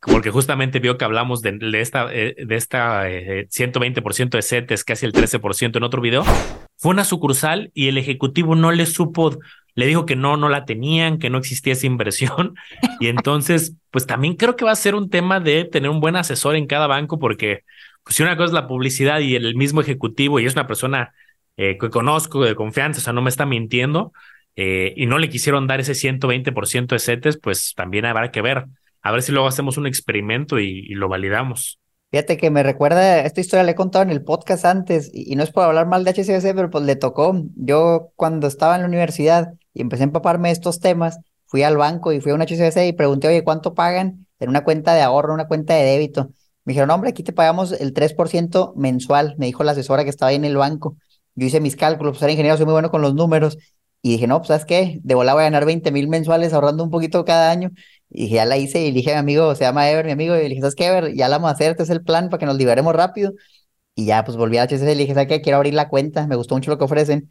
porque 0.00 0.30
justamente 0.30 0.78
vio 0.78 0.98
que 0.98 1.04
hablamos 1.04 1.40
de, 1.40 1.58
esta, 1.80 2.12
eh, 2.12 2.34
de 2.38 2.56
esta 2.56 3.04
120% 3.06 4.34
eh, 4.34 4.36
de 4.36 4.42
CETES, 4.42 4.84
casi 4.84 5.06
el 5.06 5.12
13% 5.12 5.76
en 5.76 5.82
otro 5.82 6.02
video, 6.02 6.24
fue 6.76 6.90
una 6.90 7.04
sucursal 7.04 7.70
y 7.74 7.88
el 7.88 7.98
ejecutivo 7.98 8.54
no 8.54 8.72
le 8.72 8.86
supo, 8.86 9.38
le 9.74 9.86
dijo 9.86 10.04
que 10.04 10.16
no, 10.16 10.36
no 10.36 10.48
la 10.48 10.64
tenían, 10.64 11.18
que 11.18 11.30
no 11.30 11.38
existía 11.38 11.72
esa 11.72 11.86
inversión. 11.86 12.54
Y 13.00 13.08
entonces, 13.08 13.76
pues 13.90 14.06
también 14.06 14.36
creo 14.36 14.56
que 14.56 14.64
va 14.64 14.72
a 14.72 14.76
ser 14.76 14.94
un 14.94 15.08
tema 15.08 15.40
de 15.40 15.64
tener 15.64 15.90
un 15.90 16.00
buen 16.00 16.16
asesor 16.16 16.56
en 16.56 16.66
cada 16.66 16.86
banco, 16.86 17.18
porque 17.18 17.62
pues, 18.04 18.16
si 18.16 18.22
una 18.22 18.36
cosa 18.36 18.46
es 18.46 18.52
la 18.52 18.66
publicidad 18.66 19.20
y 19.20 19.34
el 19.36 19.54
mismo 19.54 19.80
ejecutivo 19.80 20.40
y 20.40 20.46
es 20.46 20.54
una 20.54 20.66
persona 20.66 21.12
eh, 21.56 21.76
que 21.78 21.90
conozco 21.90 22.42
de 22.42 22.54
confianza, 22.54 23.00
o 23.00 23.02
sea, 23.02 23.12
no 23.12 23.22
me 23.22 23.30
está 23.30 23.46
mintiendo, 23.46 24.12
y 24.54 25.06
no 25.06 25.18
le 25.18 25.30
quisieron 25.30 25.66
dar 25.66 25.80
ese 25.80 25.94
120% 25.94 26.94
de 26.94 26.98
CETES, 26.98 27.38
pues 27.38 27.72
también 27.74 28.04
habrá 28.04 28.30
que 28.30 28.42
ver 28.42 28.66
a 29.02 29.10
ver 29.10 29.22
si 29.22 29.32
luego 29.32 29.48
hacemos 29.48 29.76
un 29.76 29.86
experimento 29.86 30.58
y, 30.58 30.94
lo 30.94 31.08
validamos. 31.08 31.80
Fíjate 32.10 32.36
que 32.36 32.50
me 32.50 32.62
recuerda, 32.62 33.20
esta 33.20 33.40
historia 33.40 33.64
la 33.64 33.72
he 33.72 33.74
contado 33.74 34.04
en 34.04 34.10
el 34.10 34.22
podcast 34.22 34.64
antes, 34.64 35.10
y, 35.12 35.34
no 35.34 35.42
es 35.42 35.50
por 35.50 35.64
hablar 35.64 35.86
mal 35.86 36.04
de 36.04 36.12
HCBC, 36.12 36.54
pero 36.54 36.70
pues 36.70 36.84
le 36.84 36.96
tocó. 36.96 37.34
Yo 37.56 38.12
cuando 38.16 38.46
estaba 38.46 38.76
en 38.76 38.82
la 38.82 38.88
universidad 38.88 39.54
y 39.74 39.82
empecé 39.82 40.04
a 40.04 40.06
empaparme 40.06 40.48
de 40.48 40.54
estos 40.54 40.78
temas, 40.80 41.18
fui 41.46 41.62
al 41.64 41.76
banco 41.76 42.12
y 42.12 42.20
fui 42.20 42.32
a 42.32 42.34
un 42.34 42.42
HCBC 42.42 42.86
y 42.86 42.92
pregunté, 42.92 43.28
oye, 43.28 43.44
¿cuánto 43.44 43.74
pagan 43.74 44.26
en 44.38 44.48
una 44.48 44.62
cuenta 44.64 44.94
de 44.94 45.02
ahorro, 45.02 45.34
una 45.34 45.48
cuenta 45.48 45.74
de 45.74 45.84
débito? 45.84 46.30
Me 46.64 46.72
dijeron, 46.72 46.90
hombre, 46.90 47.10
aquí 47.10 47.22
te 47.22 47.32
pagamos 47.32 47.72
el 47.72 47.92
3% 47.92 48.74
mensual, 48.76 49.34
me 49.38 49.46
dijo 49.46 49.64
la 49.64 49.72
asesora 49.72 50.04
que 50.04 50.10
estaba 50.10 50.30
ahí 50.30 50.36
en 50.36 50.44
el 50.44 50.56
banco. 50.56 50.96
Yo 51.34 51.46
hice 51.46 51.60
mis 51.60 51.76
cálculos, 51.76 52.12
pues 52.12 52.22
era 52.22 52.32
ingeniero, 52.32 52.56
soy 52.56 52.66
muy 52.66 52.72
bueno 52.72 52.90
con 52.90 53.02
los 53.02 53.14
números, 53.14 53.58
y 54.02 54.10
dije, 54.10 54.26
no, 54.26 54.38
pues 54.38 54.48
¿sabes 54.48 54.64
qué? 54.64 54.98
De 55.04 55.14
volada 55.14 55.34
voy 55.34 55.42
a 55.42 55.44
ganar 55.44 55.64
20 55.64 55.92
mil 55.92 56.08
mensuales 56.08 56.52
ahorrando 56.52 56.82
un 56.82 56.90
poquito 56.90 57.24
cada 57.24 57.50
año. 57.50 57.70
Y 58.10 58.28
ya 58.28 58.44
la 58.44 58.58
hice 58.58 58.84
y 58.84 58.90
dije 58.90 59.12
a 59.12 59.14
mi 59.14 59.20
amigo, 59.20 59.54
se 59.54 59.64
llama 59.64 59.88
Ever, 59.90 60.04
mi 60.04 60.12
amigo, 60.12 60.34
y 60.36 60.42
le 60.42 60.48
dije, 60.48 60.60
¿sabes 60.60 60.74
qué, 60.74 60.86
Ever? 60.86 61.14
Ya 61.14 61.28
la 61.28 61.38
vamos 61.38 61.50
a 61.50 61.54
hacer, 61.54 61.70
este 61.70 61.84
es 61.84 61.90
el 61.90 62.02
plan 62.02 62.28
para 62.28 62.40
que 62.40 62.46
nos 62.46 62.56
liberemos 62.56 62.94
rápido. 62.94 63.32
Y 63.94 64.06
ya, 64.06 64.24
pues 64.24 64.36
volví 64.36 64.58
a 64.58 64.64
HCC 64.64 64.82
y 64.82 64.94
le 64.94 65.02
dije, 65.02 65.14
¿sabes 65.14 65.28
qué? 65.28 65.40
Quiero 65.40 65.58
abrir 65.58 65.74
la 65.74 65.88
cuenta, 65.88 66.26
me 66.26 66.36
gustó 66.36 66.54
mucho 66.56 66.70
lo 66.70 66.78
que 66.78 66.84
ofrecen. 66.84 67.30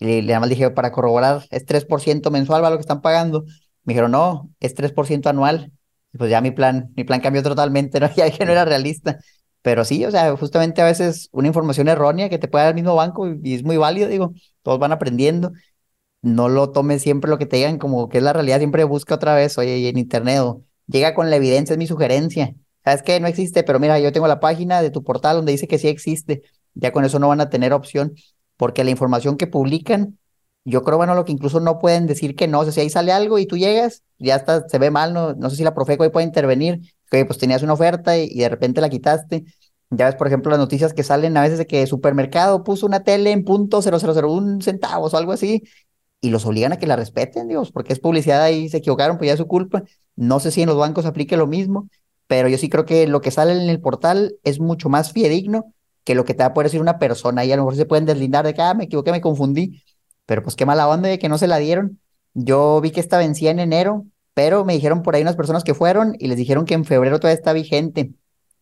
Y 0.00 0.22
le, 0.22 0.40
dije, 0.48 0.70
para 0.70 0.92
corroborar, 0.92 1.46
¿es 1.50 1.66
3% 1.66 2.30
mensual 2.30 2.64
va 2.64 2.70
lo 2.70 2.76
que 2.76 2.82
están 2.82 3.00
pagando? 3.02 3.44
Me 3.84 3.94
dijeron, 3.94 4.12
no, 4.12 4.50
es 4.60 4.74
3% 4.74 5.28
anual. 5.28 5.72
Pues 6.16 6.30
ya 6.30 6.40
mi 6.40 6.50
plan, 6.50 6.92
mi 6.96 7.04
plan 7.04 7.20
cambió 7.20 7.42
totalmente, 7.42 8.00
¿no? 8.00 8.08
Ya 8.16 8.24
dije, 8.24 8.44
no 8.44 8.52
era 8.52 8.64
realista. 8.64 9.18
Pero 9.62 9.84
sí, 9.84 10.04
o 10.04 10.10
sea, 10.10 10.36
justamente 10.36 10.80
a 10.80 10.84
veces 10.84 11.28
una 11.32 11.48
información 11.48 11.88
errónea 11.88 12.28
que 12.28 12.38
te 12.38 12.48
puede 12.48 12.64
dar 12.64 12.70
el 12.70 12.76
mismo 12.76 12.94
banco 12.94 13.28
y, 13.42 13.54
es 13.54 13.64
muy 13.64 13.76
válido, 13.76 14.08
digo, 14.08 14.32
todos 14.62 14.78
van 14.78 14.92
aprendiendo 14.92 15.52
no 16.22 16.48
lo 16.48 16.70
tomes 16.70 17.02
siempre 17.02 17.30
lo 17.30 17.38
que 17.38 17.46
te 17.46 17.56
digan 17.56 17.78
como 17.78 18.08
que 18.08 18.18
es 18.18 18.24
la 18.24 18.32
realidad, 18.32 18.58
siempre 18.58 18.84
busca 18.84 19.14
otra 19.14 19.34
vez, 19.34 19.56
oye, 19.58 19.88
en 19.88 19.98
internet, 19.98 20.42
llega 20.86 21.14
con 21.14 21.30
la 21.30 21.36
evidencia, 21.36 21.74
es 21.74 21.78
mi 21.78 21.86
sugerencia. 21.86 22.54
¿Sabes 22.84 23.02
qué? 23.02 23.20
No 23.20 23.26
existe, 23.26 23.62
pero 23.64 23.78
mira, 23.78 23.98
yo 23.98 24.12
tengo 24.12 24.26
la 24.28 24.40
página 24.40 24.82
de 24.82 24.90
tu 24.90 25.04
portal 25.04 25.36
donde 25.36 25.52
dice 25.52 25.68
que 25.68 25.78
sí 25.78 25.88
existe. 25.88 26.42
Ya 26.74 26.92
con 26.92 27.04
eso 27.04 27.18
no 27.18 27.28
van 27.28 27.40
a 27.40 27.50
tener 27.50 27.72
opción, 27.72 28.14
porque 28.56 28.84
la 28.84 28.90
información 28.90 29.36
que 29.36 29.46
publican, 29.46 30.18
yo 30.64 30.82
creo, 30.82 30.96
bueno, 30.96 31.14
lo 31.14 31.24
que 31.24 31.32
incluso 31.32 31.60
no 31.60 31.78
pueden 31.78 32.06
decir 32.06 32.36
que 32.36 32.48
no, 32.48 32.60
o 32.60 32.64
sea, 32.64 32.72
si 32.72 32.80
ahí 32.80 32.90
sale 32.90 33.12
algo 33.12 33.38
y 33.38 33.46
tú 33.46 33.56
llegas, 33.56 34.02
ya 34.18 34.36
está, 34.36 34.68
se 34.68 34.78
ve 34.78 34.90
mal, 34.90 35.12
no, 35.14 35.34
no 35.34 35.50
sé 35.50 35.56
si 35.56 35.64
la 35.64 35.74
Profeco 35.74 36.04
ahí 36.04 36.10
puede 36.10 36.26
intervenir, 36.26 36.80
que 37.10 37.24
pues 37.24 37.38
tenías 37.38 37.62
una 37.62 37.74
oferta 37.74 38.16
y, 38.18 38.34
de 38.34 38.48
repente 38.48 38.80
la 38.80 38.88
quitaste. 38.88 39.44
Ya 39.90 40.06
ves, 40.06 40.16
por 40.16 40.26
ejemplo, 40.26 40.50
las 40.50 40.58
noticias 40.58 40.92
que 40.92 41.02
salen 41.02 41.36
a 41.36 41.42
veces 41.42 41.58
de 41.58 41.66
que 41.66 41.86
supermercado 41.86 42.62
puso 42.64 42.86
una 42.86 43.04
tele 43.04 43.32
en 43.32 43.44
punto 43.44 43.80
0001 43.80 44.60
centavos 44.60 45.14
o 45.14 45.16
algo 45.16 45.32
así, 45.32 45.64
y 46.20 46.30
los 46.30 46.44
obligan 46.46 46.72
a 46.72 46.78
que 46.78 46.86
la 46.86 46.96
respeten, 46.96 47.48
Dios, 47.48 47.70
porque 47.72 47.92
es 47.92 48.00
publicidad 48.00 48.48
y 48.48 48.68
se 48.68 48.78
equivocaron, 48.78 49.18
pues 49.18 49.28
ya 49.28 49.34
es 49.34 49.38
su 49.38 49.46
culpa. 49.46 49.84
No 50.16 50.40
sé 50.40 50.50
si 50.50 50.62
en 50.62 50.68
los 50.68 50.76
bancos 50.76 51.06
aplique 51.06 51.36
lo 51.36 51.46
mismo, 51.46 51.88
pero 52.26 52.48
yo 52.48 52.58
sí 52.58 52.68
creo 52.68 52.84
que 52.84 53.06
lo 53.06 53.20
que 53.20 53.30
sale 53.30 53.52
en 53.52 53.68
el 53.70 53.80
portal 53.80 54.36
es 54.44 54.60
mucho 54.60 54.88
más 54.88 55.12
fidedigno 55.12 55.72
que 56.04 56.14
lo 56.14 56.24
que 56.24 56.34
te 56.34 56.42
va 56.42 56.46
a 56.46 56.54
poder 56.54 56.66
decir 56.66 56.80
una 56.80 56.98
persona 56.98 57.44
y 57.44 57.52
a 57.52 57.56
lo 57.56 57.64
mejor 57.64 57.76
se 57.76 57.86
pueden 57.86 58.06
deslindar 58.06 58.44
de 58.46 58.54
que, 58.54 58.62
ah, 58.62 58.74
me 58.74 58.84
equivoqué, 58.84 59.12
me 59.12 59.20
confundí. 59.20 59.82
pero 60.26 60.42
pues 60.42 60.56
qué 60.56 60.66
mala 60.66 60.88
onda 60.88 61.08
de 61.08 61.18
que 61.18 61.28
no 61.28 61.38
se 61.38 61.46
la 61.46 61.58
dieron. 61.58 62.00
Yo 62.40 62.80
vi 62.80 62.92
que 62.92 63.00
esta 63.00 63.18
vencía 63.18 63.50
en 63.50 63.58
enero, 63.58 64.06
pero 64.32 64.64
me 64.64 64.72
dijeron 64.72 65.02
por 65.02 65.16
ahí 65.16 65.22
unas 65.22 65.34
personas 65.34 65.64
que 65.64 65.74
fueron 65.74 66.14
y 66.20 66.28
les 66.28 66.36
dijeron 66.36 66.66
que 66.66 66.74
en 66.74 66.84
febrero 66.84 67.18
todavía 67.18 67.36
está 67.36 67.52
vigente. 67.52 68.12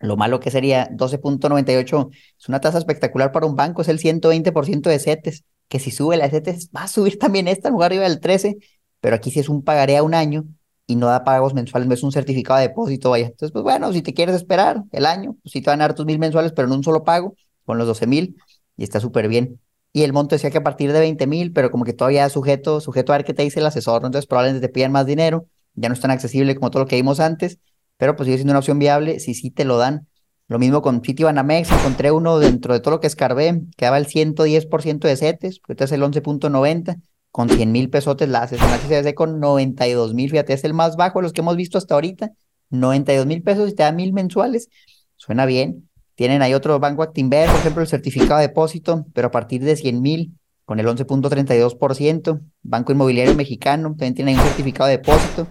Lo 0.01 0.17
malo 0.17 0.41
que 0.41 0.51
sería 0.51 0.89
12.98 0.89 2.09
es 2.39 2.49
una 2.49 2.61
tasa 2.61 2.79
espectacular 2.79 3.33
para 3.33 3.45
un 3.45 3.55
banco, 3.55 3.83
es 3.83 3.89
el 3.89 3.99
120% 3.99 4.89
de 4.89 4.99
CETES, 4.99 5.45
que 5.69 5.79
si 5.79 5.91
sube 5.91 6.17
la 6.17 6.31
CETES 6.31 6.71
va 6.75 6.85
a 6.85 6.89
subir 6.89 7.19
también 7.19 7.49
esta 7.49 7.69
lugar 7.69 7.93
arriba 7.93 8.05
del 8.05 8.21
13, 8.21 8.57
pero 9.01 9.17
aquí 9.17 9.31
sí 9.31 9.41
es 9.41 9.51
un 9.51 9.63
pagaré 9.63 9.99
a 9.99 10.03
un 10.03 10.15
año 10.15 10.47
y 10.87 10.97
no 10.97 11.09
da 11.09 11.23
pagos 11.23 11.53
mensuales, 11.53 11.87
no 11.87 11.93
es 11.93 12.03
un 12.03 12.13
certificado 12.13 12.59
de 12.59 12.69
depósito, 12.69 13.11
vaya. 13.11 13.27
Entonces, 13.27 13.53
pues 13.53 13.63
bueno, 13.63 13.93
si 13.93 14.01
te 14.01 14.15
quieres 14.15 14.37
esperar 14.37 14.85
el 14.91 15.05
año, 15.05 15.37
pues 15.43 15.53
te 15.53 15.61
van 15.61 15.83
a 15.83 15.85
dar 15.89 15.95
tus 15.95 16.07
mil 16.07 16.19
mensuales, 16.19 16.53
pero 16.53 16.67
en 16.67 16.73
un 16.73 16.83
solo 16.83 17.05
pago, 17.05 17.35
con 17.67 17.77
los 17.77 17.87
12 17.87 18.07
mil, 18.07 18.37
y 18.79 18.85
está 18.85 19.01
súper 19.01 19.29
bien. 19.29 19.61
Y 19.97 20.03
el 20.03 20.13
monto 20.13 20.35
decía 20.35 20.51
que 20.51 20.59
a 20.59 20.63
partir 20.63 20.93
de 20.93 21.01
20 21.01 21.27
mil, 21.27 21.55
pero 21.55 21.71
como 21.71 21.87
que 21.87 21.95
todavía 21.95 22.29
sujeto, 22.29 22.83
sujeto 22.83 23.15
a 23.15 23.17
ver 23.17 23.25
qué 23.25 23.33
te 23.33 23.43
dice 23.43 23.61
el 23.61 23.67
asesor, 23.67 24.05
entonces 24.05 24.27
probablemente 24.27 24.67
te 24.67 24.71
pidan 24.71 24.93
más 24.93 25.07
dinero, 25.07 25.47
ya 25.73 25.89
no 25.89 25.95
es 25.95 26.01
tan 26.03 26.11
accesible 26.11 26.55
como 26.55 26.71
todo 26.71 26.83
lo 26.83 26.87
que 26.87 26.97
vimos 26.97 27.19
antes, 27.19 27.61
pero 27.97 28.15
pues 28.15 28.27
sigue 28.27 28.37
siendo 28.37 28.53
una 28.53 28.59
opción 28.59 28.79
viable 28.79 29.21
si 29.21 29.33
sí 29.33 29.51
te 29.51 29.65
lo 29.65 29.79
dan. 29.79 30.07
Lo 30.49 30.59
mismo 30.59 30.83
con 30.83 31.01
Citibanamex, 31.03 31.71
encontré 31.73 32.11
uno 32.11 32.39
dentro 32.39 32.75
de 32.75 32.81
todo 32.81 32.91
lo 32.91 33.01
que 33.01 33.07
escarbé, 33.07 33.63
que 33.75 33.87
daba 33.87 33.97
el 33.97 34.07
110% 34.07 35.09
de 35.09 35.17
CETES, 35.17 35.61
que 35.67 35.83
es 35.83 35.93
el 35.93 36.03
11.90, 36.03 37.01
con 37.31 37.49
100 37.49 37.73
mil 37.73 37.89
pesotes 37.89 38.29
la 38.29 38.43
haces. 38.43 38.61
En 38.61 38.69
HCBC 38.69 39.15
con 39.15 39.41
92 39.41 40.13
mil, 40.13 40.29
fíjate, 40.31 40.53
es 40.53 40.65
el 40.65 40.75
más 40.75 40.97
bajo 40.97 41.21
de 41.21 41.23
los 41.23 41.33
que 41.33 41.41
hemos 41.41 41.57
visto 41.57 41.79
hasta 41.79 41.95
ahorita. 41.95 42.33
92 42.69 43.25
mil 43.25 43.43
pesos 43.43 43.71
y 43.71 43.75
te 43.75 43.83
da 43.83 43.93
mil 43.93 44.13
mensuales. 44.13 44.69
Suena 45.17 45.47
bien. 45.47 45.89
Tienen 46.17 46.43
ahí 46.43 46.55
otro 46.55 46.81
banco 46.81 47.03
Actinver, 47.03 47.49
por 47.49 47.61
ejemplo, 47.61 47.83
el 47.83 47.89
certificado 47.89 48.41
de 48.41 48.49
depósito, 48.49 49.07
pero 49.15 49.29
a 49.29 49.31
partir 49.31 49.63
de 49.63 49.77
100 49.77 50.03
mil, 50.03 50.39
con 50.65 50.81
el 50.81 50.87
11.32%. 50.87 52.41
Banco 52.63 52.93
Inmobiliario 52.93 53.35
Mexicano, 53.35 53.91
también 53.91 54.15
tiene 54.15 54.31
ahí 54.33 54.37
un 54.37 54.43
certificado 54.43 54.89
de 54.89 54.97
depósito, 54.97 55.47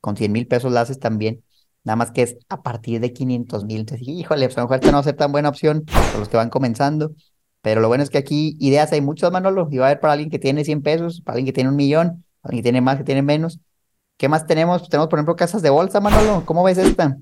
con 0.00 0.16
100 0.16 0.32
mil 0.32 0.46
pesos 0.46 0.72
la 0.72 0.82
haces 0.82 0.98
también. 0.98 1.42
Nada 1.84 1.96
más 1.96 2.10
que 2.10 2.22
es 2.22 2.36
a 2.48 2.62
partir 2.62 3.00
de 3.00 3.12
500 3.12 3.64
mil. 3.64 3.80
Entonces, 3.80 4.06
híjole, 4.06 4.46
pues 4.46 4.58
a 4.58 4.60
lo 4.60 4.66
mejor 4.66 4.76
esta 4.76 4.88
no 4.88 4.94
va 4.94 5.00
a 5.00 5.04
ser 5.04 5.16
tan 5.16 5.32
buena 5.32 5.48
opción 5.48 5.84
para 5.86 6.18
los 6.18 6.28
que 6.28 6.36
van 6.36 6.50
comenzando. 6.50 7.14
Pero 7.62 7.80
lo 7.80 7.88
bueno 7.88 8.02
es 8.02 8.10
que 8.10 8.18
aquí 8.18 8.56
ideas 8.58 8.92
hay 8.92 9.00
muchas, 9.00 9.30
Manolo. 9.30 9.68
Y 9.70 9.78
va 9.78 9.86
a 9.86 9.88
haber 9.88 10.00
para 10.00 10.14
alguien 10.14 10.30
que 10.30 10.38
tiene 10.38 10.64
100 10.64 10.82
pesos, 10.82 11.22
para 11.22 11.34
alguien 11.36 11.46
que 11.46 11.52
tiene 11.52 11.70
un 11.70 11.76
millón, 11.76 12.24
para 12.40 12.50
alguien 12.50 12.62
que 12.62 12.62
tiene 12.64 12.80
más, 12.80 12.98
que 12.98 13.04
tiene 13.04 13.22
menos. 13.22 13.60
¿Qué 14.16 14.28
más 14.28 14.46
tenemos? 14.46 14.88
tenemos, 14.88 15.08
por 15.08 15.18
ejemplo, 15.18 15.36
casas 15.36 15.62
de 15.62 15.70
bolsa, 15.70 16.00
Manolo. 16.00 16.44
¿Cómo 16.44 16.62
ves 16.62 16.78
esta? 16.78 17.16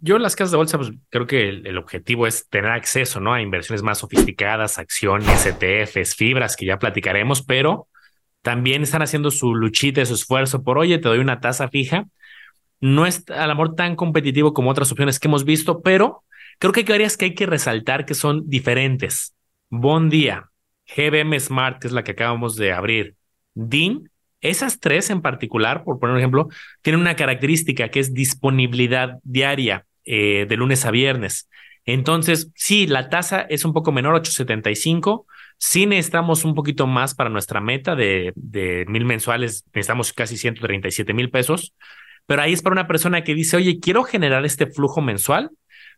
Yo 0.00 0.18
las 0.18 0.34
casas 0.34 0.50
de 0.50 0.56
bolsa, 0.56 0.78
pues 0.78 0.90
creo 1.10 1.26
que 1.26 1.48
el, 1.48 1.78
objetivo 1.78 2.26
es 2.26 2.48
tener 2.48 2.70
acceso, 2.72 3.20
¿no? 3.20 3.32
A 3.32 3.40
inversiones 3.40 3.82
más 3.82 3.98
sofisticadas, 3.98 4.78
acciones, 4.78 5.46
ETFs, 5.46 6.16
fibras, 6.16 6.56
que 6.56 6.66
ya 6.66 6.78
platicaremos, 6.78 7.42
pero 7.42 7.88
también 8.42 8.82
están 8.82 9.02
haciendo 9.02 9.30
su 9.30 9.54
luchita, 9.54 10.04
su 10.04 10.14
esfuerzo 10.14 10.62
por, 10.62 10.78
oye, 10.78 10.98
te 10.98 11.08
doy 11.08 11.18
una 11.18 11.40
tasa 11.40 11.68
fija. 11.68 12.06
No 12.80 13.06
es 13.06 13.24
al 13.30 13.50
amor 13.50 13.74
tan 13.74 13.96
competitivo 13.96 14.52
como 14.52 14.70
otras 14.70 14.90
opciones 14.92 15.18
que 15.18 15.28
hemos 15.28 15.44
visto, 15.44 15.82
pero 15.82 16.24
creo 16.58 16.72
que 16.72 16.80
hay 16.80 16.86
varias 16.86 17.16
que 17.16 17.26
hay 17.26 17.34
que 17.34 17.46
resaltar 17.46 18.06
que 18.06 18.14
son 18.14 18.48
diferentes. 18.48 19.34
Bon 19.70 20.08
Día, 20.08 20.50
GBM 20.94 21.38
Smart, 21.40 21.80
que 21.80 21.88
es 21.88 21.92
la 21.92 22.04
que 22.04 22.12
acabamos 22.12 22.56
de 22.56 22.72
abrir, 22.72 23.16
DIN, 23.54 24.10
esas 24.40 24.80
tres 24.80 25.10
en 25.10 25.22
particular, 25.22 25.84
por 25.84 25.98
poner 25.98 26.14
un 26.14 26.20
ejemplo, 26.20 26.48
tienen 26.82 27.00
una 27.00 27.16
característica 27.16 27.88
que 27.88 28.00
es 28.00 28.14
disponibilidad 28.14 29.18
diaria 29.22 29.86
eh, 30.04 30.46
de 30.48 30.56
lunes 30.56 30.84
a 30.84 30.90
viernes. 30.90 31.48
Entonces, 31.84 32.50
sí, 32.54 32.86
la 32.86 33.08
tasa 33.08 33.42
es 33.48 33.64
un 33.64 33.72
poco 33.72 33.92
menor, 33.92 34.14
875. 34.14 35.26
Sí 35.58 35.86
necesitamos 35.86 36.44
un 36.44 36.54
poquito 36.54 36.86
más 36.86 37.14
para 37.14 37.30
nuestra 37.30 37.60
meta 37.60 37.94
de, 37.94 38.32
mil 38.88 39.04
mensuales, 39.04 39.64
necesitamos 39.72 40.12
casi 40.12 40.36
137 40.36 41.14
mil 41.14 41.30
pesos, 41.30 41.74
pero 42.26 42.42
ahí 42.42 42.52
es 42.52 42.62
para 42.62 42.74
una 42.74 42.88
persona 42.88 43.22
que 43.22 43.34
dice, 43.34 43.56
oye, 43.56 43.78
quiero 43.80 44.02
generar 44.04 44.44
este 44.44 44.66
flujo 44.66 45.00
mensual 45.00 45.50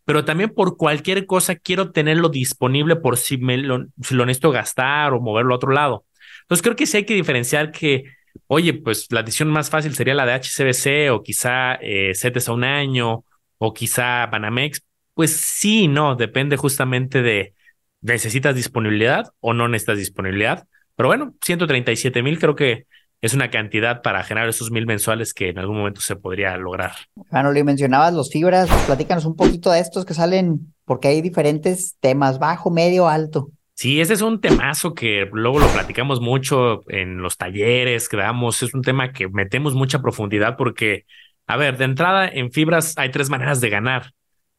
pero 0.05 0.25
también 0.25 0.49
por 0.49 0.75
cualquier 0.75 1.27
cosa 1.27 1.55
quiero 1.55 1.91
tenerlo 1.91 2.29
disponible 2.29 2.95
por 2.95 3.17
si, 3.17 3.37
me 3.37 3.57
si 4.01 4.15
lo 4.15 4.25
necesito 4.25 4.49
gastar 4.49 5.13
o 5.13 5.21
moverlo 5.21 5.53
a 5.53 5.57
otro 5.57 5.71
lado. 5.71 6.05
Entonces 6.41 6.63
creo 6.63 6.75
que 6.75 6.87
sí 6.87 6.97
hay 6.97 7.05
que 7.05 7.13
diferenciar 7.13 7.71
que, 7.71 8.05
oye, 8.47 8.73
pues 8.73 9.07
la 9.11 9.23
decisión 9.23 9.49
más 9.49 9.69
fácil 9.69 9.95
sería 9.95 10.13
la 10.13 10.25
de 10.25 10.33
HCBC 10.33 11.11
o 11.11 11.23
quizá 11.23 11.75
eh, 11.75 12.13
CETES 12.15 12.49
a 12.49 12.53
un 12.53 12.63
año 12.63 13.23
o 13.57 13.73
quizá 13.73 14.25
Banamex. 14.27 14.81
Pues 15.13 15.35
sí, 15.35 15.87
no, 15.87 16.15
depende 16.15 16.57
justamente 16.57 17.21
de 17.21 17.53
necesitas 18.01 18.55
disponibilidad 18.55 19.31
o 19.39 19.53
no 19.53 19.67
necesitas 19.67 19.97
disponibilidad. 19.97 20.67
Pero 20.95 21.09
bueno, 21.09 21.33
137 21.41 22.23
mil 22.23 22.39
creo 22.39 22.55
que 22.55 22.85
es 23.21 23.33
una 23.33 23.51
cantidad 23.51 24.01
para 24.01 24.23
generar 24.23 24.47
esos 24.47 24.71
mil 24.71 24.85
mensuales 24.85 25.33
que 25.33 25.49
en 25.49 25.59
algún 25.59 25.77
momento 25.77 26.01
se 26.01 26.15
podría 26.15 26.55
lograr. 26.57 26.93
Le 27.31 27.63
mencionabas 27.63 28.13
los 28.13 28.29
fibras, 28.29 28.69
platícanos 28.85 29.25
un 29.25 29.35
poquito 29.35 29.71
de 29.71 29.79
estos 29.79 30.05
que 30.05 30.13
salen, 30.13 30.73
porque 30.85 31.09
hay 31.09 31.21
diferentes 31.21 31.97
temas, 31.99 32.39
bajo, 32.39 32.69
medio, 32.71 33.09
alto. 33.09 33.49
Sí, 33.79 34.01
ese 34.01 34.13
es 34.13 34.21
un 34.21 34.41
temazo 34.41 34.93
que 34.93 35.29
luego 35.31 35.61
lo 35.61 35.71
platicamos 35.71 36.19
mucho 36.19 36.81
en 36.89 37.21
los 37.21 37.37
talleres 37.37 38.09
que 38.09 38.17
damos, 38.17 38.61
es 38.61 38.73
un 38.73 38.81
tema 38.81 39.13
que 39.13 39.29
metemos 39.29 39.73
mucha 39.73 40.01
profundidad 40.01 40.57
porque, 40.57 41.05
a 41.47 41.55
ver, 41.55 41.77
de 41.77 41.85
entrada 41.85 42.27
en 42.27 42.51
fibras 42.51 42.97
hay 42.97 43.09
tres 43.09 43.29
maneras 43.29 43.61
de 43.61 43.69
ganar. 43.69 44.11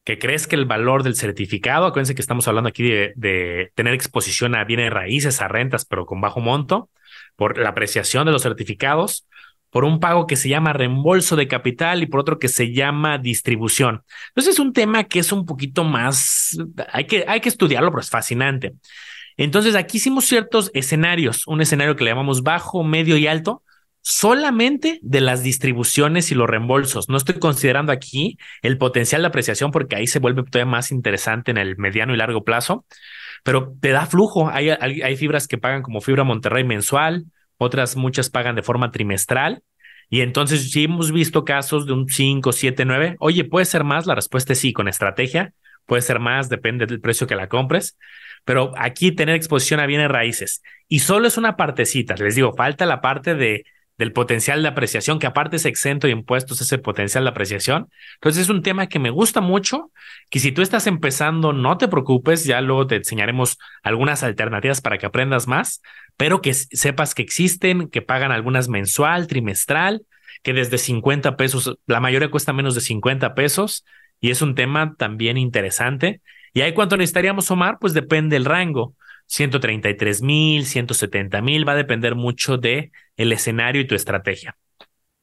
Que 0.03 0.17
que 0.17 0.55
el 0.55 0.65
valor 0.65 1.03
del 1.03 1.13
certificado, 1.13 1.85
acuérdense 1.85 2.15
que 2.15 2.21
estamos 2.23 2.47
hablando 2.47 2.69
aquí 2.69 2.81
de, 2.81 3.13
de 3.15 3.71
tener 3.75 3.93
exposición 3.93 4.55
a 4.55 4.63
bienes 4.63 4.91
raíces, 4.91 5.39
a 5.39 5.47
rentas, 5.47 5.85
pero 5.85 6.07
con 6.07 6.19
bajo 6.19 6.39
monto 6.39 6.89
por 7.35 7.59
la 7.59 7.69
apreciación 7.69 8.25
de 8.25 8.31
los 8.31 8.41
certificados, 8.41 9.27
por 9.71 9.85
un 9.85 9.99
pago 9.99 10.27
que 10.27 10.35
se 10.35 10.49
llama 10.49 10.73
reembolso 10.73 11.35
de 11.35 11.47
capital 11.47 12.03
y 12.03 12.05
por 12.05 12.19
otro 12.19 12.37
que 12.37 12.47
se 12.47 12.73
llama 12.73 13.17
distribución. 13.17 14.03
Entonces 14.29 14.53
es 14.53 14.59
un 14.59 14.73
tema 14.73 15.05
que 15.05 15.19
es 15.19 15.31
un 15.31 15.45
poquito 15.45 15.83
más, 15.83 16.57
hay 16.91 17.05
que, 17.05 17.25
hay 17.27 17.39
que 17.39 17.49
estudiarlo, 17.49 17.89
pero 17.89 18.01
es 18.01 18.09
fascinante. 18.09 18.73
Entonces 19.37 19.75
aquí 19.75 19.97
hicimos 19.97 20.25
ciertos 20.25 20.69
escenarios, 20.73 21.47
un 21.47 21.61
escenario 21.61 21.95
que 21.95 22.03
le 22.03 22.11
llamamos 22.11 22.43
bajo, 22.43 22.83
medio 22.83 23.17
y 23.17 23.27
alto, 23.27 23.63
solamente 24.01 24.99
de 25.01 25.21
las 25.21 25.41
distribuciones 25.41 26.31
y 26.31 26.35
los 26.35 26.49
reembolsos. 26.49 27.07
No 27.07 27.17
estoy 27.17 27.39
considerando 27.39 27.91
aquí 27.91 28.37
el 28.61 28.77
potencial 28.77 29.21
de 29.21 29.29
apreciación 29.29 29.71
porque 29.71 29.95
ahí 29.95 30.07
se 30.07 30.19
vuelve 30.19 30.43
todavía 30.43 30.69
más 30.69 30.91
interesante 30.91 31.51
en 31.51 31.57
el 31.57 31.77
mediano 31.77 32.13
y 32.13 32.17
largo 32.17 32.43
plazo 32.43 32.85
pero 33.43 33.75
te 33.79 33.89
da 33.89 34.05
flujo. 34.05 34.49
Hay, 34.49 34.69
hay, 34.69 35.15
fibras 35.15 35.47
que 35.47 35.57
pagan 35.57 35.81
como 35.81 36.01
fibra 36.01 36.23
Monterrey 36.23 36.63
mensual, 36.63 37.25
otras 37.61 37.95
muchas 37.95 38.31
pagan 38.31 38.55
de 38.55 38.63
forma 38.63 38.91
trimestral. 38.91 39.61
Y 40.09 40.21
entonces, 40.21 40.71
si 40.71 40.85
hemos 40.85 41.11
visto 41.11 41.45
casos 41.45 41.85
de 41.85 41.93
un 41.93 42.09
5, 42.09 42.51
7, 42.51 42.85
9, 42.85 43.17
oye, 43.19 43.43
¿puede 43.43 43.65
ser 43.65 43.83
más? 43.83 44.07
La 44.07 44.15
respuesta 44.15 44.53
es 44.53 44.59
sí, 44.59 44.73
con 44.73 44.87
estrategia. 44.87 45.53
Puede 45.85 46.01
ser 46.01 46.19
más, 46.19 46.49
depende 46.49 46.87
del 46.87 46.99
precio 47.01 47.27
que 47.27 47.35
la 47.35 47.47
compres. 47.47 47.97
Pero 48.45 48.73
aquí 48.77 49.11
tener 49.11 49.35
exposición 49.35 49.79
a 49.79 49.85
bienes 49.85 50.09
raíces. 50.09 50.63
Y 50.87 50.99
solo 50.99 51.27
es 51.27 51.37
una 51.37 51.55
partecita. 51.55 52.15
Les 52.15 52.33
digo, 52.33 52.51
falta 52.53 52.87
la 52.87 52.99
parte 52.99 53.35
de 53.35 53.63
del 54.01 54.13
potencial 54.13 54.63
de 54.63 54.67
apreciación, 54.67 55.19
que 55.19 55.27
aparte 55.27 55.57
es 55.57 55.65
exento 55.65 56.07
de 56.07 56.13
impuestos 56.13 56.59
ese 56.59 56.79
potencial 56.79 57.23
de 57.23 57.29
apreciación. 57.29 57.87
Entonces 58.15 58.41
es 58.41 58.49
un 58.49 58.63
tema 58.63 58.87
que 58.87 58.97
me 58.97 59.11
gusta 59.11 59.41
mucho, 59.41 59.91
que 60.31 60.39
si 60.39 60.51
tú 60.51 60.63
estás 60.63 60.87
empezando, 60.87 61.53
no 61.53 61.77
te 61.77 61.87
preocupes, 61.87 62.43
ya 62.43 62.61
luego 62.61 62.87
te 62.87 62.95
enseñaremos 62.95 63.59
algunas 63.83 64.23
alternativas 64.23 64.81
para 64.81 64.97
que 64.97 65.05
aprendas 65.05 65.47
más, 65.47 65.83
pero 66.17 66.41
que 66.41 66.51
sepas 66.55 67.13
que 67.13 67.21
existen, 67.21 67.89
que 67.89 68.01
pagan 68.01 68.31
algunas 68.31 68.69
mensual, 68.69 69.27
trimestral, 69.27 70.01
que 70.41 70.53
desde 70.53 70.79
50 70.79 71.37
pesos, 71.37 71.77
la 71.85 71.99
mayoría 71.99 72.31
cuesta 72.31 72.53
menos 72.53 72.73
de 72.73 72.81
50 72.81 73.35
pesos 73.35 73.85
y 74.19 74.31
es 74.31 74.41
un 74.41 74.55
tema 74.55 74.95
también 74.97 75.37
interesante. 75.37 76.21
¿Y 76.55 76.61
ahí 76.61 76.73
cuánto 76.73 76.97
necesitaríamos, 76.97 77.51
Omar? 77.51 77.77
Pues 77.79 77.93
depende 77.93 78.35
del 78.35 78.45
rango. 78.45 78.95
133 79.31 80.21
mil, 80.21 80.65
170 80.65 81.41
mil, 81.41 81.65
va 81.65 81.71
a 81.71 81.77
depender 81.77 82.15
mucho 82.15 82.57
de 82.57 82.91
el 83.15 83.31
escenario 83.31 83.81
y 83.81 83.87
tu 83.87 83.95
estrategia. 83.95 84.57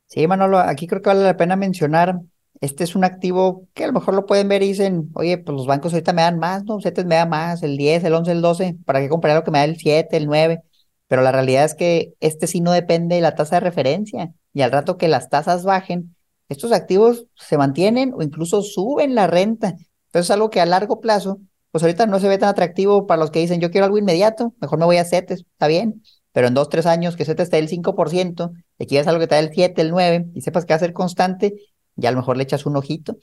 Sí, 0.06 0.26
Manolo, 0.26 0.58
aquí 0.58 0.86
creo 0.86 1.02
que 1.02 1.10
vale 1.10 1.22
la 1.22 1.36
pena 1.36 1.56
mencionar, 1.56 2.18
este 2.62 2.84
es 2.84 2.96
un 2.96 3.04
activo 3.04 3.68
que 3.74 3.84
a 3.84 3.86
lo 3.88 3.92
mejor 3.92 4.14
lo 4.14 4.24
pueden 4.24 4.48
ver 4.48 4.62
y 4.62 4.68
dicen, 4.68 5.10
oye, 5.14 5.36
pues 5.36 5.54
los 5.54 5.66
bancos 5.66 5.92
ahorita 5.92 6.14
me 6.14 6.22
dan 6.22 6.38
más, 6.38 6.64
¿no? 6.64 6.80
CETES 6.80 7.04
me 7.04 7.16
da 7.16 7.26
más, 7.26 7.62
el 7.62 7.76
10, 7.76 8.02
el 8.04 8.14
11, 8.14 8.32
el 8.32 8.40
12, 8.40 8.76
¿para 8.86 9.00
qué 9.00 9.10
comprar 9.10 9.36
lo 9.36 9.44
que 9.44 9.50
me 9.50 9.58
da 9.58 9.64
el 9.64 9.76
7, 9.76 10.16
el 10.16 10.24
9? 10.24 10.62
Pero 11.06 11.20
la 11.20 11.30
realidad 11.30 11.66
es 11.66 11.74
que 11.74 12.14
este 12.20 12.46
sí 12.46 12.62
no 12.62 12.72
depende 12.72 13.16
de 13.16 13.20
la 13.20 13.34
tasa 13.34 13.56
de 13.56 13.60
referencia 13.60 14.32
y 14.54 14.62
al 14.62 14.72
rato 14.72 14.96
que 14.96 15.08
las 15.08 15.28
tasas 15.28 15.64
bajen, 15.64 16.16
estos 16.48 16.72
activos 16.72 17.26
se 17.34 17.58
mantienen 17.58 18.14
o 18.14 18.22
incluso 18.22 18.62
suben 18.62 19.14
la 19.14 19.26
renta. 19.26 19.68
Entonces 20.06 20.28
es 20.28 20.30
algo 20.30 20.48
que 20.48 20.62
a 20.62 20.66
largo 20.66 21.00
plazo 21.02 21.40
pues 21.70 21.82
ahorita 21.82 22.06
no 22.06 22.20
se 22.20 22.28
ve 22.28 22.38
tan 22.38 22.48
atractivo 22.48 23.06
para 23.06 23.20
los 23.20 23.30
que 23.30 23.40
dicen, 23.40 23.60
yo 23.60 23.70
quiero 23.70 23.84
algo 23.84 23.98
inmediato, 23.98 24.54
mejor 24.60 24.78
me 24.78 24.84
voy 24.84 24.96
a 24.96 25.04
CETES, 25.04 25.40
está 25.40 25.66
bien, 25.66 26.02
pero 26.32 26.48
en 26.48 26.54
dos, 26.54 26.68
tres 26.68 26.86
años 26.86 27.16
que 27.16 27.24
CETES 27.24 27.44
esté 27.44 27.58
el 27.58 27.68
5%, 27.68 28.52
y 28.78 28.86
quieres 28.86 29.06
algo 29.08 29.20
que 29.20 29.26
te 29.26 29.34
da 29.34 29.40
el 29.40 29.50
7, 29.52 29.80
el 29.82 29.90
9, 29.90 30.30
y 30.34 30.40
sepas 30.40 30.64
que 30.64 30.72
va 30.72 30.76
a 30.76 30.80
ser 30.80 30.92
constante, 30.92 31.54
ya 31.96 32.10
a 32.10 32.12
lo 32.12 32.18
mejor 32.18 32.36
le 32.36 32.44
echas 32.44 32.64
un 32.66 32.76
ojito. 32.76 33.16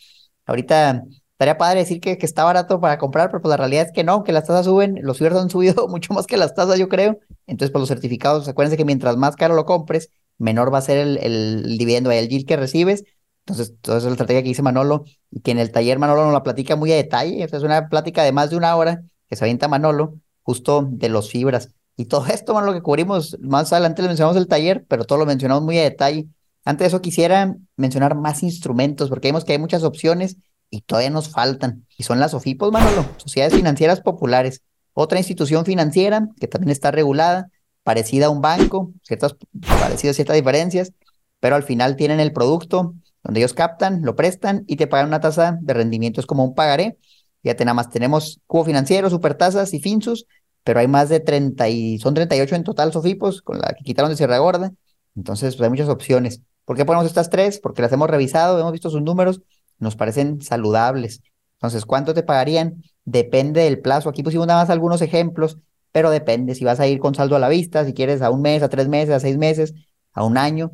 Ahorita 0.46 1.04
estaría 1.32 1.58
padre 1.58 1.80
decir 1.80 2.00
que, 2.00 2.18
que, 2.18 2.26
está 2.26 2.44
barato 2.44 2.80
para 2.80 2.98
comprar, 2.98 3.30
pero 3.30 3.42
pues 3.42 3.50
la 3.50 3.58
realidad 3.58 3.86
es 3.86 3.92
que 3.92 4.04
no, 4.04 4.24
que 4.24 4.32
las 4.32 4.46
tasas 4.46 4.66
suben, 4.66 5.00
los 5.02 5.18
fibers 5.18 5.36
han 5.36 5.50
subido 5.50 5.88
mucho 5.90 6.14
más 6.14 6.28
que 6.28 6.38
las 6.38 6.54
tasas, 6.54 6.80
yo 6.80 6.90
creo. 6.90 7.20
Entonces, 7.48 7.72
pues 7.72 7.82
los 7.82 7.90
certificados, 7.90 8.48
acuérdense 8.48 8.78
que 8.78 8.86
mientras 8.86 9.18
más 9.18 9.36
caro 9.36 9.56
lo 9.56 9.66
compres, 9.66 10.10
menor 10.38 10.74
va 10.74 10.80
a 10.80 10.82
ser 10.82 10.98
el, 10.98 11.18
el 11.18 11.78
dividendo, 11.78 12.12
el 12.12 12.30
yield 12.30 12.46
que 12.46 12.58
recibes. 12.58 13.04
Entonces, 13.46 13.76
toda 13.80 14.00
esa 14.00 14.10
estrategia 14.10 14.42
que 14.42 14.50
dice 14.50 14.64
Manolo 14.64 15.06
y 15.30 15.42
que 15.42 15.52
en 15.52 15.60
el 15.60 15.72
taller 15.72 16.00
Manolo 16.00 16.24
nos 16.24 16.34
la 16.34 16.42
platica 16.42 16.76
muy 16.76 16.92
a 16.92 16.96
detalle. 16.96 17.44
O 17.44 17.46
es 17.46 17.64
una 17.64 17.90
plática 17.90 18.24
de 18.24 18.32
más 18.32 18.50
de 18.50 18.58
una 18.58 18.76
hora 18.76 19.04
que 19.30 19.36
se 19.36 19.44
avienta 19.44 19.68
Manolo, 19.68 20.16
justo 20.42 20.88
de 20.90 21.10
los 21.10 21.30
fibras. 21.30 21.70
Y 21.96 22.06
todo 22.06 22.26
esto, 22.34 22.54
bueno, 22.54 22.68
lo 22.68 22.74
que 22.74 22.82
cubrimos, 22.82 23.38
más 23.42 23.72
adelante 23.72 24.02
le 24.02 24.08
mencionamos 24.08 24.38
el 24.38 24.48
taller, 24.48 24.86
pero 24.88 25.06
todo 25.06 25.20
lo 25.20 25.26
mencionamos 25.28 25.64
muy 25.64 25.78
a 25.78 25.84
detalle. 25.84 26.28
Antes 26.64 26.86
de 26.86 26.88
eso 26.88 27.02
quisiera 27.02 27.56
mencionar 27.78 28.16
más 28.16 28.42
instrumentos, 28.42 29.10
porque 29.10 29.28
vemos 29.28 29.46
que 29.46 29.52
hay 29.54 29.60
muchas 29.60 29.84
opciones 29.84 30.38
y 30.72 30.82
todavía 30.82 31.12
nos 31.12 31.30
faltan. 31.30 31.86
Y 31.96 32.04
son 32.04 32.20
las 32.20 32.34
OFIPOS, 32.34 32.72
Manolo, 32.72 33.06
Sociedades 33.18 33.54
Financieras 33.54 34.02
Populares. 34.02 34.64
Otra 34.94 35.20
institución 35.20 35.66
financiera 35.66 36.28
que 36.40 36.48
también 36.48 36.72
está 36.72 36.90
regulada, 36.90 37.50
parecida 37.84 38.26
a 38.26 38.30
un 38.32 38.42
banco, 38.42 38.92
ciertas 39.04 39.36
parecidas, 39.80 40.16
ciertas 40.16 40.36
diferencias, 40.36 40.94
pero 41.40 41.56
al 41.56 41.62
final 41.62 41.96
tienen 41.96 42.20
el 42.20 42.34
producto 42.34 42.96
donde 43.26 43.40
ellos 43.40 43.54
captan, 43.54 44.02
lo 44.04 44.16
prestan 44.16 44.64
y 44.68 44.76
te 44.76 44.86
pagan 44.86 45.08
una 45.08 45.20
tasa 45.20 45.58
de 45.60 45.74
rendimiento, 45.74 46.22
es 46.22 46.28
como 46.28 46.44
un 46.44 46.54
pagaré. 46.54 47.00
Fíjate, 47.42 47.66
nada 47.66 47.74
más 47.74 47.90
tenemos 47.90 48.40
cubo 48.46 48.66
financiero, 48.66 49.10
supertasas 49.10 49.74
y 49.74 49.80
finsus, 49.80 50.28
pero 50.64 50.80
hay 50.80 50.88
más 50.88 51.10
de 51.10 51.20
30 51.20 51.68
y 51.70 51.98
son 51.98 52.14
38 52.14 52.56
en 52.56 52.64
total 52.64 52.94
Sofipos, 52.94 53.42
con 53.42 53.58
la 53.58 53.74
que 53.76 53.84
quitaron 53.84 54.12
de 54.12 54.18
Sierra 54.18 54.38
Gorda. 54.38 54.74
Entonces, 55.16 55.56
pues 55.56 55.66
hay 55.66 55.72
muchas 55.72 55.90
opciones. 55.90 56.42
¿Por 56.66 56.78
qué 56.78 56.86
ponemos 56.86 57.08
estas 57.08 57.32
tres? 57.32 57.60
Porque 57.60 57.82
las 57.82 57.92
hemos 57.92 58.10
revisado, 58.10 58.60
hemos 58.60 58.72
visto 58.72 58.92
sus 58.92 59.02
números, 59.02 59.42
nos 59.80 59.96
parecen 59.96 60.42
saludables. 60.42 61.22
Entonces, 61.58 61.86
¿cuánto 61.86 62.14
te 62.14 62.22
pagarían? 62.22 62.84
Depende 63.06 63.62
del 63.62 63.80
plazo. 63.80 64.10
Aquí 64.10 64.22
pusimos 64.22 64.46
nada 64.46 64.62
más 64.62 64.70
algunos 64.70 65.02
ejemplos, 65.02 65.58
pero 65.92 66.12
depende 66.12 66.54
si 66.54 66.64
vas 66.64 66.80
a 66.80 66.86
ir 66.86 67.00
con 67.00 67.16
saldo 67.16 67.36
a 67.36 67.40
la 67.40 67.50
vista, 67.50 67.86
si 67.86 67.94
quieres 67.94 68.22
a 68.22 68.30
un 68.30 68.42
mes, 68.42 68.62
a 68.62 68.70
tres 68.70 68.88
meses, 68.88 69.16
a 69.16 69.20
seis 69.20 69.38
meses, 69.38 69.74
a 70.14 70.24
un 70.24 70.38
año. 70.38 70.72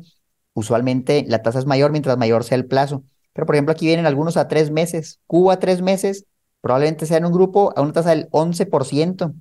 Usualmente 0.54 1.24
la 1.26 1.42
tasa 1.42 1.58
es 1.58 1.66
mayor 1.66 1.90
mientras 1.92 2.18
mayor 2.18 2.44
sea 2.44 2.56
el 2.56 2.66
plazo. 2.66 3.04
Pero, 3.32 3.46
por 3.46 3.54
ejemplo, 3.54 3.72
aquí 3.72 3.86
vienen 3.86 4.06
algunos 4.06 4.36
a 4.36 4.48
tres 4.48 4.70
meses. 4.70 5.20
Cuba 5.26 5.58
tres 5.58 5.82
meses, 5.82 6.26
probablemente 6.60 7.06
sea 7.06 7.16
en 7.18 7.24
un 7.26 7.32
grupo 7.32 7.72
a 7.76 7.82
una 7.82 7.92
tasa 7.92 8.10
del 8.10 8.28
11% 8.30 9.34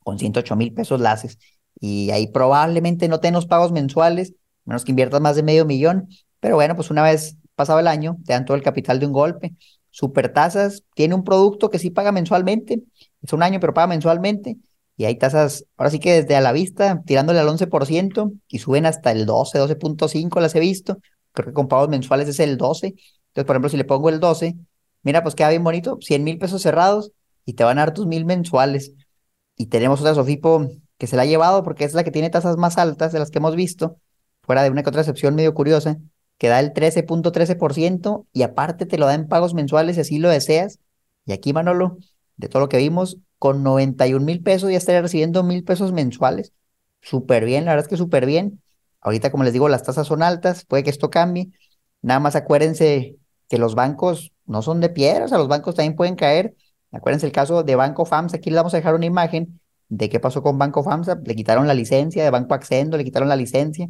con 0.00 0.18
108 0.18 0.56
mil 0.56 0.72
pesos 0.72 1.00
laces. 1.00 1.38
Y 1.80 2.10
ahí 2.10 2.28
probablemente 2.28 3.08
no 3.08 3.20
tengas 3.20 3.46
pagos 3.46 3.72
mensuales, 3.72 4.34
menos 4.64 4.84
que 4.84 4.92
inviertas 4.92 5.20
más 5.20 5.36
de 5.36 5.42
medio 5.42 5.64
millón. 5.64 6.08
Pero 6.40 6.56
bueno, 6.56 6.76
pues 6.76 6.90
una 6.90 7.02
vez 7.02 7.36
pasado 7.54 7.80
el 7.80 7.88
año, 7.88 8.18
te 8.24 8.32
dan 8.32 8.44
todo 8.44 8.56
el 8.56 8.62
capital 8.62 9.00
de 9.00 9.06
un 9.06 9.12
golpe. 9.12 9.54
Supertasas 9.90 10.84
tiene 10.94 11.14
un 11.14 11.24
producto 11.24 11.70
que 11.70 11.78
sí 11.78 11.90
paga 11.90 12.12
mensualmente, 12.12 12.82
es 13.20 13.32
un 13.32 13.42
año, 13.42 13.60
pero 13.60 13.74
paga 13.74 13.88
mensualmente. 13.88 14.56
Y 14.96 15.04
hay 15.06 15.16
tasas, 15.16 15.64
ahora 15.76 15.90
sí 15.90 15.98
que 15.98 16.22
desde 16.22 16.36
a 16.36 16.40
la 16.40 16.52
vista, 16.52 17.02
tirándole 17.06 17.40
al 17.40 17.48
11% 17.48 18.32
y 18.48 18.58
suben 18.58 18.86
hasta 18.86 19.10
el 19.12 19.26
12, 19.26 19.58
12.5 19.58 20.40
las 20.40 20.54
he 20.54 20.60
visto. 20.60 20.98
Creo 21.32 21.46
que 21.48 21.52
con 21.54 21.68
pagos 21.68 21.88
mensuales 21.88 22.28
es 22.28 22.40
el 22.40 22.58
12. 22.58 22.88
Entonces, 22.88 23.46
por 23.46 23.56
ejemplo, 23.56 23.70
si 23.70 23.76
le 23.76 23.84
pongo 23.84 24.10
el 24.10 24.20
12, 24.20 24.56
mira, 25.02 25.22
pues 25.22 25.34
queda 25.34 25.48
bien 25.48 25.64
bonito, 25.64 25.98
100 26.00 26.24
mil 26.24 26.38
pesos 26.38 26.62
cerrados 26.62 27.12
y 27.44 27.54
te 27.54 27.64
van 27.64 27.78
a 27.78 27.82
dar 27.82 27.94
tus 27.94 28.06
mil 28.06 28.24
mensuales. 28.24 28.92
Y 29.56 29.66
tenemos 29.66 30.00
otra 30.00 30.14
Sofipo 30.14 30.68
que 30.98 31.06
se 31.06 31.16
la 31.16 31.22
ha 31.22 31.26
llevado 31.26 31.62
porque 31.62 31.84
es 31.84 31.94
la 31.94 32.04
que 32.04 32.10
tiene 32.10 32.30
tasas 32.30 32.56
más 32.56 32.78
altas 32.78 33.12
de 33.12 33.18
las 33.18 33.30
que 33.30 33.38
hemos 33.38 33.56
visto, 33.56 33.96
fuera 34.42 34.62
de 34.62 34.70
una 34.70 34.82
que 34.82 35.30
medio 35.32 35.54
curiosa, 35.54 35.98
que 36.38 36.48
da 36.48 36.60
el 36.60 36.72
13.13% 36.72 38.26
y 38.32 38.42
aparte 38.42 38.86
te 38.86 38.98
lo 38.98 39.06
da 39.06 39.14
en 39.14 39.28
pagos 39.28 39.54
mensuales 39.54 39.96
si 39.96 40.02
así 40.02 40.18
lo 40.18 40.28
deseas. 40.28 40.78
Y 41.24 41.32
aquí, 41.32 41.52
Manolo, 41.52 41.98
de 42.42 42.48
todo 42.48 42.60
lo 42.60 42.68
que 42.68 42.76
vimos, 42.76 43.18
con 43.38 43.62
91 43.62 44.24
mil 44.24 44.42
pesos 44.42 44.70
ya 44.70 44.76
estaría 44.76 45.02
recibiendo 45.02 45.42
mil 45.42 45.64
pesos 45.64 45.92
mensuales. 45.92 46.52
Súper 47.00 47.44
bien, 47.44 47.64
la 47.64 47.72
verdad 47.72 47.86
es 47.86 47.88
que 47.88 47.96
súper 47.96 48.26
bien. 48.26 48.60
Ahorita, 49.00 49.30
como 49.30 49.44
les 49.44 49.52
digo, 49.52 49.68
las 49.68 49.82
tasas 49.82 50.06
son 50.06 50.22
altas, 50.22 50.64
puede 50.64 50.84
que 50.84 50.90
esto 50.90 51.10
cambie. 51.10 51.50
Nada 52.02 52.20
más 52.20 52.36
acuérdense 52.36 53.16
que 53.48 53.58
los 53.58 53.74
bancos 53.74 54.32
no 54.46 54.62
son 54.62 54.80
de 54.80 54.90
piedra, 54.90 55.24
o 55.24 55.28
sea, 55.28 55.38
los 55.38 55.48
bancos 55.48 55.74
también 55.74 55.96
pueden 55.96 56.16
caer 56.16 56.54
Acuérdense 56.92 57.26
el 57.26 57.32
caso 57.32 57.62
de 57.62 57.74
Banco 57.74 58.04
FAMSA, 58.04 58.36
aquí 58.36 58.50
le 58.50 58.56
vamos 58.56 58.74
a 58.74 58.76
dejar 58.76 58.94
una 58.94 59.06
imagen 59.06 59.60
de 59.88 60.08
qué 60.10 60.20
pasó 60.20 60.42
con 60.42 60.58
Banco 60.58 60.82
FAMSA, 60.82 61.20
le 61.24 61.34
quitaron 61.34 61.66
la 61.66 61.74
licencia, 61.74 62.22
de 62.22 62.30
Banco 62.30 62.54
Accendo 62.54 62.96
le 62.96 63.04
quitaron 63.04 63.28
la 63.28 63.36
licencia, 63.36 63.88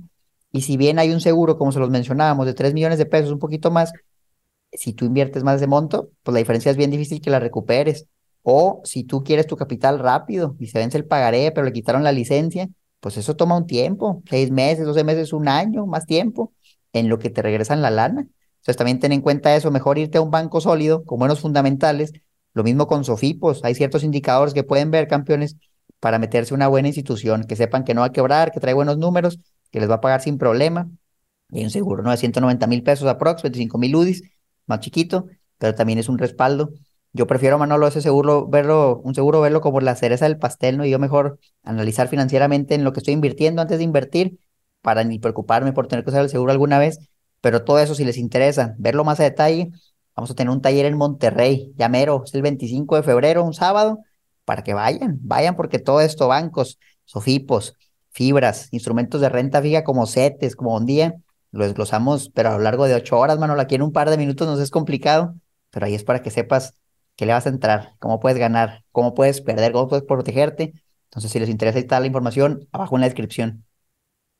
y 0.53 0.63
si 0.63 0.77
bien 0.77 0.99
hay 0.99 1.11
un 1.11 1.21
seguro, 1.21 1.59
como 1.59 1.73
se 1.73 1.81
los 1.81 1.91
mencionábamos, 1.91 2.47
de 2.47 2.55
3 2.55 2.75
millones 2.75 2.99
de 2.99 3.07
pesos, 3.07 3.33
un 3.33 3.39
poquito 3.41 3.71
más, 3.71 3.93
si 4.73 4.93
tú 4.93 5.05
inviertes 5.05 5.43
más 5.43 5.61
de 5.61 5.67
monto, 5.67 6.11
pues 6.23 6.33
la 6.33 6.39
diferencia 6.39 6.71
es 6.71 6.77
bien 6.77 6.91
difícil 6.91 7.21
que 7.21 7.31
la 7.31 7.41
recuperes. 7.41 8.07
O 8.43 8.81
si 8.85 9.05
tú 9.05 9.23
quieres 9.25 9.47
tu 9.47 9.57
capital 9.57 9.99
rápido 9.99 10.57
y 10.59 10.67
se 10.67 10.79
vence 10.79 10.99
el 10.99 11.05
pagaré, 11.07 11.53
pero 11.53 11.65
le 11.65 11.73
quitaron 11.73 12.03
la 12.05 12.13
licencia, 12.13 12.69
pues 13.01 13.17
eso 13.17 13.37
toma 13.37 13.57
un 13.57 13.67
tiempo, 13.67 14.23
seis 14.29 14.51
meses, 14.51 14.87
doce 14.87 15.05
meses, 15.05 15.33
un 15.33 15.49
año, 15.49 15.87
más 15.87 16.07
tiempo, 16.07 16.53
en 16.93 17.09
lo 17.09 17.19
que 17.19 17.31
te 17.31 17.43
regresan 17.43 17.83
la 17.83 17.91
lana. 17.91 18.27
Entonces 18.63 18.77
también 18.77 19.01
ten 19.01 19.13
en 19.13 19.21
cuenta 19.21 19.55
eso, 19.57 19.71
mejor 19.71 19.99
irte 19.99 20.19
a 20.19 20.21
un 20.21 20.31
banco 20.31 20.61
sólido, 20.61 21.05
con 21.05 21.19
buenos 21.19 21.41
fundamentales, 21.41 22.13
lo 22.55 22.63
mismo 22.65 22.87
con 22.87 23.05
Sofipos, 23.05 23.65
hay 23.65 23.75
ciertos 23.75 24.05
indicadores 24.05 24.55
que 24.55 24.63
pueden 24.63 24.91
ver 24.91 25.09
campeones 25.09 25.57
para 26.01 26.19
meterse 26.19 26.55
una 26.55 26.69
buena 26.69 26.89
institución, 26.89 27.45
que 27.45 27.57
sepan 27.57 27.85
que 27.85 27.95
no 27.95 28.03
va 28.03 28.09
a 28.09 28.13
quebrar, 28.13 28.53
que 28.53 28.61
trae 28.61 28.75
buenos 28.75 28.99
números, 28.99 29.39
que 29.71 29.81
les 29.81 29.89
va 29.89 29.95
a 29.95 30.01
pagar 30.01 30.21
sin 30.21 30.39
problema. 30.39 30.91
Y 31.51 31.65
un 31.65 31.71
seguro, 31.71 32.03
¿no? 32.03 32.11
De 32.11 32.17
190 32.17 32.67
mil 32.67 32.83
pesos 32.83 33.09
aprox, 33.09 33.43
25 33.43 33.79
mil 33.79 33.95
UDIs, 33.95 34.23
más 34.67 34.81
chiquito, 34.81 35.27
pero 35.59 35.75
también 35.75 35.99
es 35.99 36.09
un 36.09 36.19
respaldo. 36.19 36.71
Yo 37.13 37.27
prefiero, 37.27 37.59
Manolo, 37.59 37.87
ese 37.87 38.01
seguro, 38.01 38.47
verlo, 38.49 39.01
un 39.05 39.15
seguro 39.15 39.41
verlo 39.41 39.61
como 39.61 39.81
la 39.81 39.95
cereza 39.97 40.27
del 40.27 40.39
pastel, 40.39 40.79
¿no? 40.79 40.85
Y 40.85 40.91
yo 40.91 40.99
mejor 40.99 41.39
analizar 41.63 42.09
financieramente 42.09 42.75
en 42.75 42.85
lo 42.85 42.93
que 42.93 43.01
estoy 43.01 43.15
invirtiendo 43.15 43.61
antes 43.63 43.79
de 43.79 43.85
invertir, 43.85 44.39
para 44.81 45.05
ni 45.05 45.19
preocuparme 45.19 45.73
por 45.73 45.87
tener 45.89 46.05
que 46.05 46.11
usar 46.11 46.23
el 46.23 46.31
seguro 46.31 46.53
alguna 46.53 46.79
vez, 46.79 46.99
pero 47.41 47.65
todo 47.65 47.79
eso, 47.79 47.95
si 47.95 48.05
les 48.05 48.17
interesa, 48.17 48.75
verlo 48.79 49.05
más 49.05 49.21
a 49.21 49.25
detalle, 49.25 49.71
Vamos 50.15 50.31
a 50.31 50.35
tener 50.35 50.51
un 50.51 50.61
taller 50.61 50.87
en 50.87 50.97
Monterrey, 50.97 51.73
ya 51.77 51.89
mero, 51.89 52.23
es 52.25 52.35
el 52.35 52.43
25 52.43 52.97
de 52.97 53.03
febrero, 53.03 53.45
un 53.45 53.55
sábado, 53.55 54.01
para 54.45 54.63
que 54.63 54.75
vayan, 54.75 55.19
vayan 55.23 55.57
porque 55.57 55.79
todo 55.79 56.01
esto, 56.01 56.29
bancos, 56.29 56.79
sofipos, 57.05 57.75
fibras, 58.11 58.69
instrumentos 58.73 59.21
de 59.23 59.31
renta 59.31 59.63
fija 59.63 59.85
como 59.85 60.07
CETES, 60.07 60.55
como 60.55 60.77
un 60.77 60.85
día, 60.85 61.15
lo 61.51 61.65
desglosamos, 61.65 62.31
pero 62.35 62.51
a 62.51 62.53
lo 62.53 62.59
largo 62.59 62.85
de 62.85 62.95
ocho 62.95 63.19
horas, 63.19 63.39
Manuel, 63.39 63.61
aquí 63.61 63.75
en 63.75 63.83
un 63.83 63.93
par 63.93 64.11
de 64.11 64.19
minutos 64.19 64.47
nos 64.47 64.61
es 64.61 64.71
complicado, 64.71 65.35
pero 65.71 65.87
ahí 65.87 65.95
es 65.95 66.05
para 66.05 66.23
que 66.23 66.31
sepas 66.31 66.75
qué 67.17 67.27
le 67.27 67.33
vas 67.33 67.47
a 67.47 67.51
entrar, 67.51 67.93
cómo 67.99 68.21
puedes 68.21 68.39
ganar, 68.39 68.85
cómo 68.91 69.15
puedes 69.15 69.41
perder, 69.41 69.73
cómo 69.73 69.89
puedes 69.89 70.05
protegerte. 70.05 70.73
Entonces, 71.05 71.31
si 71.31 71.39
les 71.39 71.49
interesa, 71.49 71.79
ahí 71.79 71.83
está 71.83 72.01
la 72.01 72.07
información 72.07 72.69
abajo 72.73 72.97
en 72.97 73.03
la 73.03 73.07
descripción. 73.07 73.65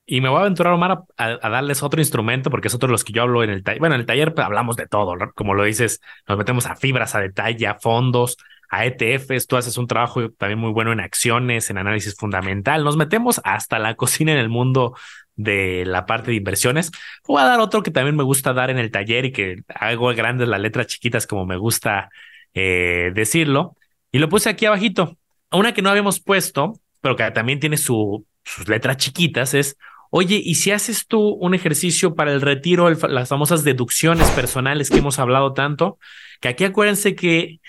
Y 0.05 0.21
me 0.21 0.29
voy 0.29 0.39
a 0.39 0.41
aventurar, 0.41 0.73
Omar, 0.73 1.03
a, 1.17 1.49
darles 1.49 1.83
otro 1.83 2.01
instrumento, 2.01 2.51
porque 2.51 2.69
es 2.69 2.75
otro 2.75 2.89
de 2.89 2.93
los 2.93 3.05
que 3.05 3.13
yo 3.13 3.23
hablo 3.23 3.45
en 3.45 3.51
el 3.51 3.63
taller. 3.63 3.79
Bueno, 3.79 3.95
en 3.95 4.01
el 4.01 4.07
taller 4.07 4.35
pues, 4.35 4.45
hablamos 4.45 4.77
de 4.77 4.87
todo, 4.87 5.15
como 5.35 5.55
lo 5.55 5.65
dices, 5.65 6.01
nos 6.27 6.39
metemos 6.39 6.67
a 6.67 6.75
fibras, 6.75 7.15
a 7.15 7.21
detalle, 7.21 7.69
a 7.69 7.79
fondos, 7.79 8.37
a 8.69 8.85
ETFs. 8.85 9.47
Tú 9.47 9.57
haces 9.57 9.79
un 9.79 9.87
trabajo 9.87 10.31
también 10.33 10.59
muy 10.59 10.73
bueno 10.73 10.93
en 10.93 10.99
acciones, 10.99 11.71
en 11.71 11.79
análisis 11.79 12.17
fundamental. 12.17 12.83
Nos 12.83 12.97
metemos 12.97 13.41
hasta 13.45 13.79
la 13.79 13.95
cocina 13.95 14.33
en 14.33 14.39
el 14.39 14.49
mundo 14.49 14.97
de 15.37 15.85
la 15.87 16.05
parte 16.05 16.33
de 16.33 16.37
inversiones. 16.37 16.91
Voy 17.27 17.41
a 17.41 17.45
dar 17.45 17.61
otro 17.61 17.83
que 17.83 17.91
también 17.93 18.17
me 18.17 18.25
gusta 18.25 18.53
dar 18.53 18.71
en 18.71 18.79
el 18.79 18.91
taller 18.91 19.27
y 19.27 19.33
que 19.33 19.63
hago 19.69 20.09
grandes 20.15 20.49
las 20.49 20.61
letras 20.61 20.89
chiquitas 20.89 21.27
como 21.27 21.47
me 21.47 21.57
gusta 21.57 22.11
eh, 22.55 23.13
decirlo. 23.15 23.77
Y 24.11 24.19
lo 24.19 24.29
puse 24.29 24.51
aquí 24.51 24.67
abajito. 24.67 25.17
Una 25.51 25.73
que 25.73 25.83
no 25.83 25.91
habíamos 25.91 26.21
puesto, 26.21 26.81
pero 27.01 27.17
que 27.17 27.31
también 27.31 27.61
tiene 27.61 27.77
su, 27.77 28.27
sus 28.45 28.69
letras 28.69 28.97
chiquitas, 28.97 29.55
es 29.55 29.77
Oye, 30.15 30.43
¿y 30.45 30.57
si 30.57 30.73
haces 30.73 31.07
tú 31.07 31.21
un 31.21 31.55
ejercicio 31.55 32.15
para 32.15 32.35
el 32.35 32.43
retiro, 32.43 32.91
las 32.91 33.31
famosas 33.31 33.65
deducciones 33.65 34.29
personales 34.33 34.91
que 34.91 34.99
hemos 34.99 35.19
hablado 35.19 35.55
tanto? 35.55 35.99
Que 36.39 36.49
aquí 36.49 36.65
acuérdense 36.65 37.15
que 37.15 37.61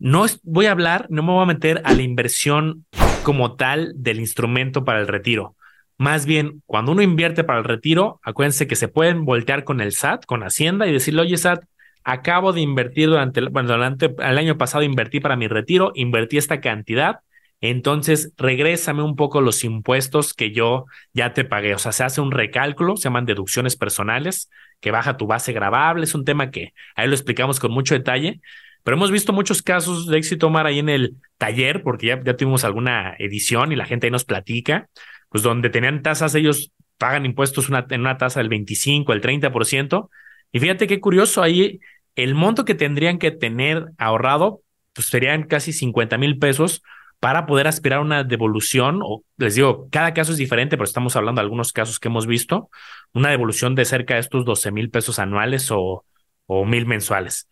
no 0.00 0.26
voy 0.42 0.66
a 0.66 0.72
hablar, 0.72 1.06
no 1.10 1.22
me 1.22 1.30
voy 1.30 1.44
a 1.44 1.46
meter 1.46 1.80
a 1.84 1.92
la 1.92 2.02
inversión 2.02 2.86
como 3.22 3.54
tal 3.54 3.92
del 3.94 4.18
instrumento 4.18 4.84
para 4.84 4.98
el 4.98 5.06
retiro. 5.06 5.54
Más 5.96 6.26
bien, 6.26 6.64
cuando 6.66 6.90
uno 6.90 7.02
invierte 7.02 7.44
para 7.44 7.60
el 7.60 7.64
retiro, 7.64 8.18
acuérdense 8.24 8.66
que 8.66 8.74
se 8.74 8.88
pueden 8.88 9.24
voltear 9.24 9.62
con 9.62 9.80
el 9.80 9.92
SAT, 9.92 10.24
con 10.26 10.42
Hacienda 10.42 10.88
y 10.88 10.92
decirle, 10.92 11.22
oye 11.22 11.36
SAT, 11.36 11.62
acabo 12.04 12.52
de 12.52 12.60
invertir 12.60 13.08
durante, 13.08 13.40
bueno, 13.42 13.72
durante 13.72 14.06
el 14.06 14.38
año 14.38 14.58
pasado 14.58 14.84
invertí 14.84 15.20
para 15.20 15.36
mi 15.36 15.48
retiro, 15.48 15.92
invertí 15.94 16.38
esta 16.38 16.60
cantidad 16.60 17.20
entonces 17.62 18.32
regrésame 18.36 19.04
un 19.04 19.14
poco 19.14 19.40
los 19.40 19.62
impuestos 19.62 20.34
que 20.34 20.50
yo 20.50 20.86
ya 21.14 21.32
te 21.32 21.44
pagué. 21.44 21.74
O 21.76 21.78
sea, 21.78 21.92
se 21.92 22.02
hace 22.02 22.20
un 22.20 22.32
recálculo, 22.32 22.96
se 22.96 23.04
llaman 23.04 23.24
deducciones 23.24 23.76
personales, 23.76 24.50
que 24.80 24.90
baja 24.90 25.16
tu 25.16 25.28
base 25.28 25.52
grabable. 25.52 26.02
Es 26.02 26.16
un 26.16 26.24
tema 26.24 26.50
que 26.50 26.74
ahí 26.96 27.06
lo 27.06 27.14
explicamos 27.14 27.60
con 27.60 27.70
mucho 27.70 27.94
detalle. 27.94 28.40
Pero 28.82 28.96
hemos 28.96 29.12
visto 29.12 29.32
muchos 29.32 29.62
casos 29.62 30.08
de 30.08 30.18
éxito, 30.18 30.48
Omar, 30.48 30.66
ahí 30.66 30.80
en 30.80 30.88
el 30.88 31.14
taller, 31.38 31.84
porque 31.84 32.08
ya, 32.08 32.20
ya 32.24 32.36
tuvimos 32.36 32.64
alguna 32.64 33.14
edición 33.20 33.70
y 33.70 33.76
la 33.76 33.86
gente 33.86 34.08
ahí 34.08 34.10
nos 34.10 34.24
platica, 34.24 34.88
pues 35.28 35.44
donde 35.44 35.70
tenían 35.70 36.02
tasas, 36.02 36.34
ellos 36.34 36.72
pagan 36.98 37.24
impuestos 37.24 37.70
en 37.90 38.00
una 38.00 38.18
tasa 38.18 38.40
del 38.40 38.48
25, 38.48 39.12
el 39.12 39.20
30%. 39.20 40.10
Y 40.52 40.60
fíjate 40.60 40.86
qué 40.86 41.00
curioso, 41.00 41.42
ahí 41.42 41.80
el 42.14 42.34
monto 42.34 42.64
que 42.64 42.74
tendrían 42.74 43.18
que 43.18 43.30
tener 43.30 43.86
ahorrado, 43.98 44.62
pues 44.92 45.06
serían 45.08 45.44
casi 45.44 45.72
50 45.72 46.18
mil 46.18 46.38
pesos 46.38 46.82
para 47.20 47.46
poder 47.46 47.68
aspirar 47.68 48.00
a 48.00 48.02
una 48.02 48.24
devolución, 48.24 49.00
o 49.02 49.22
les 49.36 49.54
digo, 49.54 49.88
cada 49.90 50.12
caso 50.12 50.32
es 50.32 50.38
diferente, 50.38 50.76
pero 50.76 50.84
estamos 50.84 51.14
hablando 51.16 51.40
de 51.40 51.44
algunos 51.44 51.72
casos 51.72 51.98
que 51.98 52.08
hemos 52.08 52.26
visto, 52.26 52.68
una 53.14 53.30
devolución 53.30 53.74
de 53.74 53.84
cerca 53.84 54.14
de 54.14 54.20
estos 54.20 54.44
12 54.44 54.72
mil 54.72 54.90
pesos 54.90 55.18
anuales 55.18 55.70
o, 55.70 56.04
o 56.46 56.64
mil 56.64 56.84
mensuales. 56.84 57.48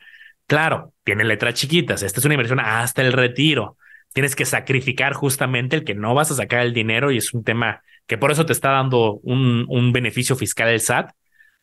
Claro, 0.46 0.92
tiene 1.04 1.24
letras 1.24 1.54
chiquitas, 1.54 2.02
esta 2.02 2.18
es 2.18 2.24
una 2.24 2.34
inversión 2.34 2.60
hasta 2.60 3.02
el 3.02 3.12
retiro. 3.12 3.76
Tienes 4.12 4.34
que 4.34 4.44
sacrificar 4.44 5.12
justamente 5.12 5.76
el 5.76 5.84
que 5.84 5.94
no 5.94 6.14
vas 6.14 6.32
a 6.32 6.34
sacar 6.34 6.62
el 6.62 6.74
dinero 6.74 7.12
y 7.12 7.18
es 7.18 7.32
un 7.32 7.44
tema 7.44 7.82
que 8.08 8.18
por 8.18 8.32
eso 8.32 8.44
te 8.44 8.52
está 8.52 8.70
dando 8.72 9.20
un, 9.22 9.66
un 9.68 9.92
beneficio 9.92 10.34
fiscal 10.34 10.68
el 10.68 10.80
SAT, 10.80 11.12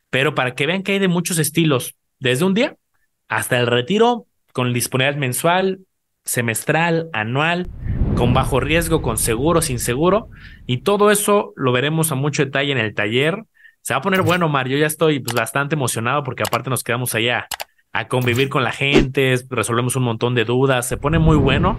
pero 0.10 0.36
para 0.36 0.56
que 0.56 0.66
vean 0.66 0.84
que 0.84 0.94
hay 0.94 1.00
de 1.00 1.08
muchos 1.08 1.38
estilos, 1.38 1.96
desde 2.20 2.46
un 2.46 2.54
día 2.54 2.76
hasta 3.28 3.60
el 3.60 3.68
retiro 3.68 4.26
con 4.54 4.74
disponibilidad 4.74 5.20
mensual, 5.20 5.80
semestral, 6.24 7.10
anual, 7.14 7.70
con 8.16 8.34
bajo 8.34 8.60
riesgo, 8.60 9.02
con 9.02 9.18
seguro, 9.18 9.62
sin 9.62 9.80
seguro. 9.80 10.30
Y 10.66 10.78
todo 10.78 11.12
eso 11.12 11.54
lo 11.56 11.72
veremos 11.72 12.12
a 12.12 12.16
mucho 12.16 12.44
detalle 12.44 12.72
en 12.72 12.78
el 12.78 12.94
taller. 12.94 13.44
Se 13.82 13.94
va 13.94 14.00
a 14.00 14.02
poner 14.02 14.22
bueno, 14.22 14.50
Mar. 14.50 14.68
Yo 14.68 14.78
ya 14.78 14.88
estoy 14.88 15.20
pues, 15.20 15.36
bastante 15.36 15.76
emocionado 15.76 16.24
porque 16.24 16.44
aparte 16.44 16.70
nos 16.70 16.84
quedamos 16.84 17.14
allá 17.16 17.48
a 17.94 18.08
convivir 18.08 18.50
con 18.50 18.64
la 18.64 18.72
gente, 18.72 19.36
resolvemos 19.50 19.96
un 19.96 20.04
montón 20.04 20.36
de 20.36 20.46
dudas. 20.46 20.88
Se 20.88 20.98
pone 20.98 21.20
muy 21.20 21.38
bueno. 21.38 21.78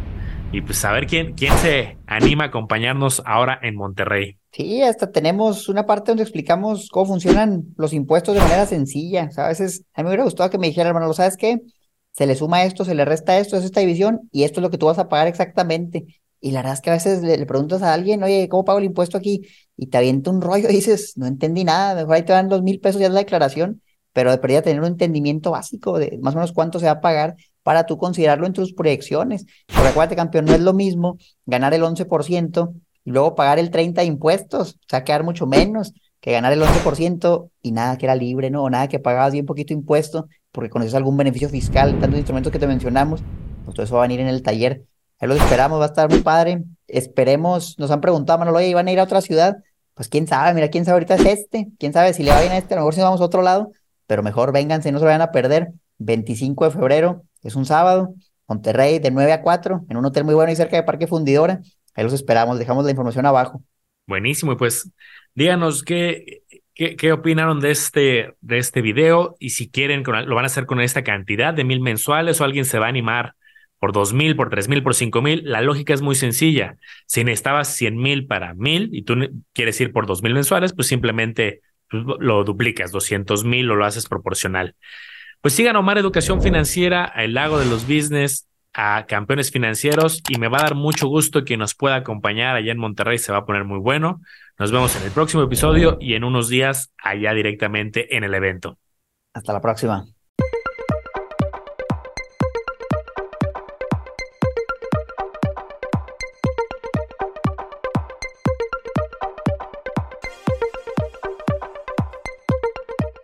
Y 0.51 0.63
pues 0.63 0.83
a 0.85 0.93
ver 0.93 1.07
quién, 1.07 1.35
quién 1.35 1.53
se 1.59 1.99
anima 2.07 2.45
a 2.45 2.47
acompañarnos 2.47 3.23
ahora 3.27 3.59
en 3.63 3.77
Monterrey. 3.77 4.39
Sí, 4.51 4.83
hasta 4.83 5.13
tenemos 5.13 5.69
una 5.69 5.85
parte 5.85 6.11
donde 6.11 6.23
explicamos 6.23 6.89
cómo 6.91 7.07
funcionan 7.07 7.65
los 7.77 7.93
impuestos 7.93 8.35
de 8.35 8.41
manera 8.41 8.65
sencilla. 8.65 9.29
a 9.37 9.49
veces 9.49 9.85
a 9.93 10.01
mí 10.01 10.05
me 10.05 10.11
hubiera 10.11 10.25
gustado 10.25 10.49
que 10.49 10.57
me 10.57 10.69
dijera, 10.69 10.89
hermano, 10.89 11.13
¿sabes 11.13 11.37
qué? 11.37 11.61
Se 12.13 12.27
le 12.27 12.35
suma 12.35 12.65
esto, 12.65 12.87
se 12.87 12.95
le 12.95 13.05
resta 13.05 13.39
esto, 13.39 13.57
es 13.57 13.65
esta 13.65 13.81
división 13.81 14.29
y 14.33 14.45
esto 14.45 14.61
es 14.61 14.63
lo 14.63 14.71
que 14.71 14.79
tú 14.79 14.87
vas 14.87 14.99
a 14.99 15.09
pagar 15.09 15.27
exactamente. 15.27 16.07
Y 16.41 16.53
la 16.53 16.61
verdad 16.61 16.75
es 16.75 16.81
que 16.81 16.91
a 16.91 16.95
veces 16.95 17.23
le, 17.23 17.45
preguntas 17.45 17.83
a 17.83 17.93
alguien, 17.93 18.23
oye, 18.23 18.49
¿cómo 18.49 18.65
pago 18.65 18.79
el 18.79 18.87
impuesto 18.87 19.19
aquí? 19.19 19.43
Y 19.77 19.89
te 19.89 19.99
avienta 19.99 20.31
un 20.31 20.41
rollo 20.41 20.71
y 20.71 20.73
dices, 20.73 21.13
no 21.17 21.27
entendí 21.27 21.65
nada, 21.65 21.95
mejor 21.95 22.15
ahí 22.15 22.23
te 22.25 22.33
dan 22.33 22.49
dos 22.49 22.63
mil 22.63 22.81
pesos 22.81 23.01
ya 23.01 23.09
es 23.09 23.13
la 23.13 23.21
declaración, 23.21 23.83
pero 24.15 24.31
debería 24.31 24.63
tener 24.63 24.81
un 24.81 24.87
entendimiento 24.87 25.51
básico 25.51 25.99
de 25.99 26.19
más 26.23 26.35
o 26.35 26.39
menos 26.39 26.53
cuánto 26.53 26.81
se 26.81 26.87
va 26.87 26.93
a 26.93 27.01
pagar 27.01 27.37
para 27.69 27.85
tú 27.85 27.99
considerarlo 27.99 28.47
en 28.47 28.55
tus 28.55 28.73
proyecciones. 28.73 29.45
Porque 29.67 29.89
acuérdate, 29.89 30.17
campeón, 30.17 30.47
no 30.47 30.55
es 30.55 30.61
lo 30.61 30.73
mismo 30.73 31.19
ganar 31.45 31.75
el 31.75 31.83
11% 31.83 32.73
y 33.05 33.11
luego 33.11 33.35
pagar 33.35 33.59
el 33.59 33.71
30% 33.71 33.93
de 33.93 34.05
impuestos, 34.07 34.77
o 34.77 34.89
sea, 34.89 35.05
quedar 35.05 35.23
mucho 35.23 35.47
menos 35.47 35.93
que 36.19 36.33
ganar 36.33 36.55
el 36.55 36.63
11% 36.63 37.51
y 37.61 37.73
nada 37.73 37.99
que 37.99 38.07
era 38.07 38.15
libre, 38.15 38.49
¿no? 38.49 38.63
O 38.63 38.71
nada 38.71 38.89
que 38.89 38.99
pagabas 38.99 39.35
bien 39.35 39.45
poquito 39.45 39.75
impuesto 39.75 40.29
porque 40.51 40.71
conoces 40.71 40.95
algún 40.95 41.19
beneficio 41.19 41.51
fiscal, 41.51 42.01
tantos 42.01 42.17
instrumentos 42.17 42.51
que 42.51 42.59
te 42.59 42.67
mencionamos, 42.67 43.23
pues 43.67 43.75
todo 43.75 43.85
eso 43.85 43.97
va 43.97 44.05
a 44.05 44.09
venir 44.09 44.21
en 44.21 44.29
el 44.29 44.43
taller 44.43 44.87
Ahí 45.21 45.29
los 45.29 45.37
esperamos, 45.37 45.79
va 45.79 45.85
a 45.85 45.89
estar 45.89 46.09
muy 46.09 46.23
padre. 46.23 46.63
Esperemos, 46.87 47.79
nos 47.79 47.91
han 47.91 48.01
preguntado, 48.01 48.39
Manolo, 48.39 48.57
oye, 48.57 48.69
¿iban 48.69 48.89
a 48.89 48.93
ir 48.93 48.99
a 48.99 49.03
otra 49.03 49.21
ciudad? 49.21 49.59
Pues 49.93 50.09
quién 50.09 50.27
sabe, 50.27 50.55
mira, 50.55 50.69
quién 50.71 50.87
sabe 50.87 50.95
ahorita 50.95 51.17
es 51.17 51.27
este, 51.27 51.69
quién 51.79 51.93
sabe 51.93 52.15
si 52.15 52.23
le 52.23 52.31
va 52.31 52.41
bien 52.41 52.53
a 52.53 52.57
este, 52.57 52.73
a 52.73 52.77
lo 52.79 52.83
mejor 52.83 52.95
si 52.95 53.03
vamos 53.03 53.21
a 53.21 53.25
otro 53.25 53.43
lado, 53.43 53.73
pero 54.07 54.23
mejor 54.23 54.53
vénganse, 54.53 54.91
no 54.91 55.01
se 55.01 55.05
vayan 55.05 55.21
a 55.21 55.33
perder. 55.33 55.73
25 55.99 56.67
de 56.67 56.71
febrero, 56.71 57.25
es 57.43 57.55
un 57.55 57.65
sábado, 57.65 58.15
Monterrey, 58.47 58.99
de 58.99 59.11
9 59.11 59.33
a 59.33 59.43
4, 59.43 59.87
en 59.89 59.97
un 59.97 60.05
hotel 60.05 60.25
muy 60.25 60.35
bueno 60.35 60.53
y 60.53 60.57
cerca 60.57 60.77
de 60.77 60.83
Parque 60.83 61.07
Fundidora. 61.07 61.61
Ahí 61.95 62.05
los 62.05 62.13
esperamos, 62.13 62.59
dejamos 62.59 62.85
la 62.85 62.91
información 62.91 63.27
abajo. 63.27 63.63
Buenísimo, 64.07 64.53
y 64.53 64.57
pues 64.57 64.91
díganos 65.35 65.83
qué, 65.83 66.43
qué, 66.75 66.97
qué, 66.97 67.13
opinaron 67.13 67.61
de 67.61 67.71
este, 67.71 68.35
de 68.41 68.59
este 68.59 68.81
video 68.81 69.37
y 69.39 69.51
si 69.51 69.71
quieren, 69.71 70.03
lo 70.03 70.35
van 70.35 70.45
a 70.45 70.47
hacer 70.47 70.67
con 70.67 70.81
esta 70.81 71.05
cantidad 71.05 71.53
de 71.53 71.65
mil 71.65 71.81
mensuales 71.81 72.41
o 72.41 72.45
alguien 72.45 72.65
se 72.65 72.79
va 72.79 72.87
a 72.87 72.89
animar 72.89 73.35
por 73.79 73.93
dos 73.93 74.13
mil, 74.13 74.35
por 74.35 74.51
tres 74.51 74.69
mil, 74.69 74.83
por 74.83 74.95
cinco 74.95 75.23
mil, 75.23 75.43
la 75.45 75.61
lógica 75.61 75.95
es 75.95 76.03
muy 76.03 76.15
sencilla. 76.15 76.77
Si 77.07 77.23
necesitabas 77.23 77.75
cien 77.77 77.97
mil 77.97 78.27
para 78.27 78.55
mil 78.55 78.91
y 78.93 79.03
tú 79.03 79.15
quieres 79.53 79.81
ir 79.81 79.93
por 79.93 80.07
dos 80.07 80.23
mil 80.23 80.35
mensuales, 80.35 80.73
pues 80.73 80.89
simplemente 80.89 81.61
pues, 81.89 82.03
lo 82.19 82.45
duplicas, 82.45 82.91
doscientos 82.91 83.45
mil 83.45 83.71
o 83.71 83.77
lo 83.77 83.85
haces 83.85 84.07
proporcional. 84.09 84.75
Pues 85.41 85.55
sigan 85.55 85.77
Omar 85.77 85.99
Educación 85.99 86.43
Financiera, 86.43 87.13
El 87.17 87.35
Lago 87.35 87.59
de 87.59 87.67
los 87.67 87.87
Business, 87.87 88.49
a 88.73 89.07
Campeones 89.07 89.51
Financieros 89.51 90.23
y 90.29 90.39
me 90.39 90.49
va 90.49 90.59
a 90.59 90.63
dar 90.63 90.75
mucho 90.75 91.09
gusto 91.09 91.45
que 91.45 91.57
nos 91.57 91.75
pueda 91.75 91.97
acompañar 91.97 92.57
allá 92.57 92.73
en 92.73 92.79
Monterrey, 92.79 93.19
se 93.19 93.33
va 93.33 93.39
a 93.39 93.45
poner 93.47 93.65
muy 93.65 93.79
bueno. 93.79 94.21
Nos 94.59 94.73
vemos 94.73 94.97
en 94.97 95.05
el 95.05 95.11
próximo 95.11 95.43
episodio 95.43 95.97
y 96.01 96.15
en 96.15 96.25
unos 96.25 96.49
días 96.49 96.93
allá 97.03 97.33
directamente 97.35 98.17
en 98.17 98.25
el 98.25 98.35
evento. 98.35 98.79
Hasta 99.33 99.53
la 99.53 99.61
próxima. 99.61 100.07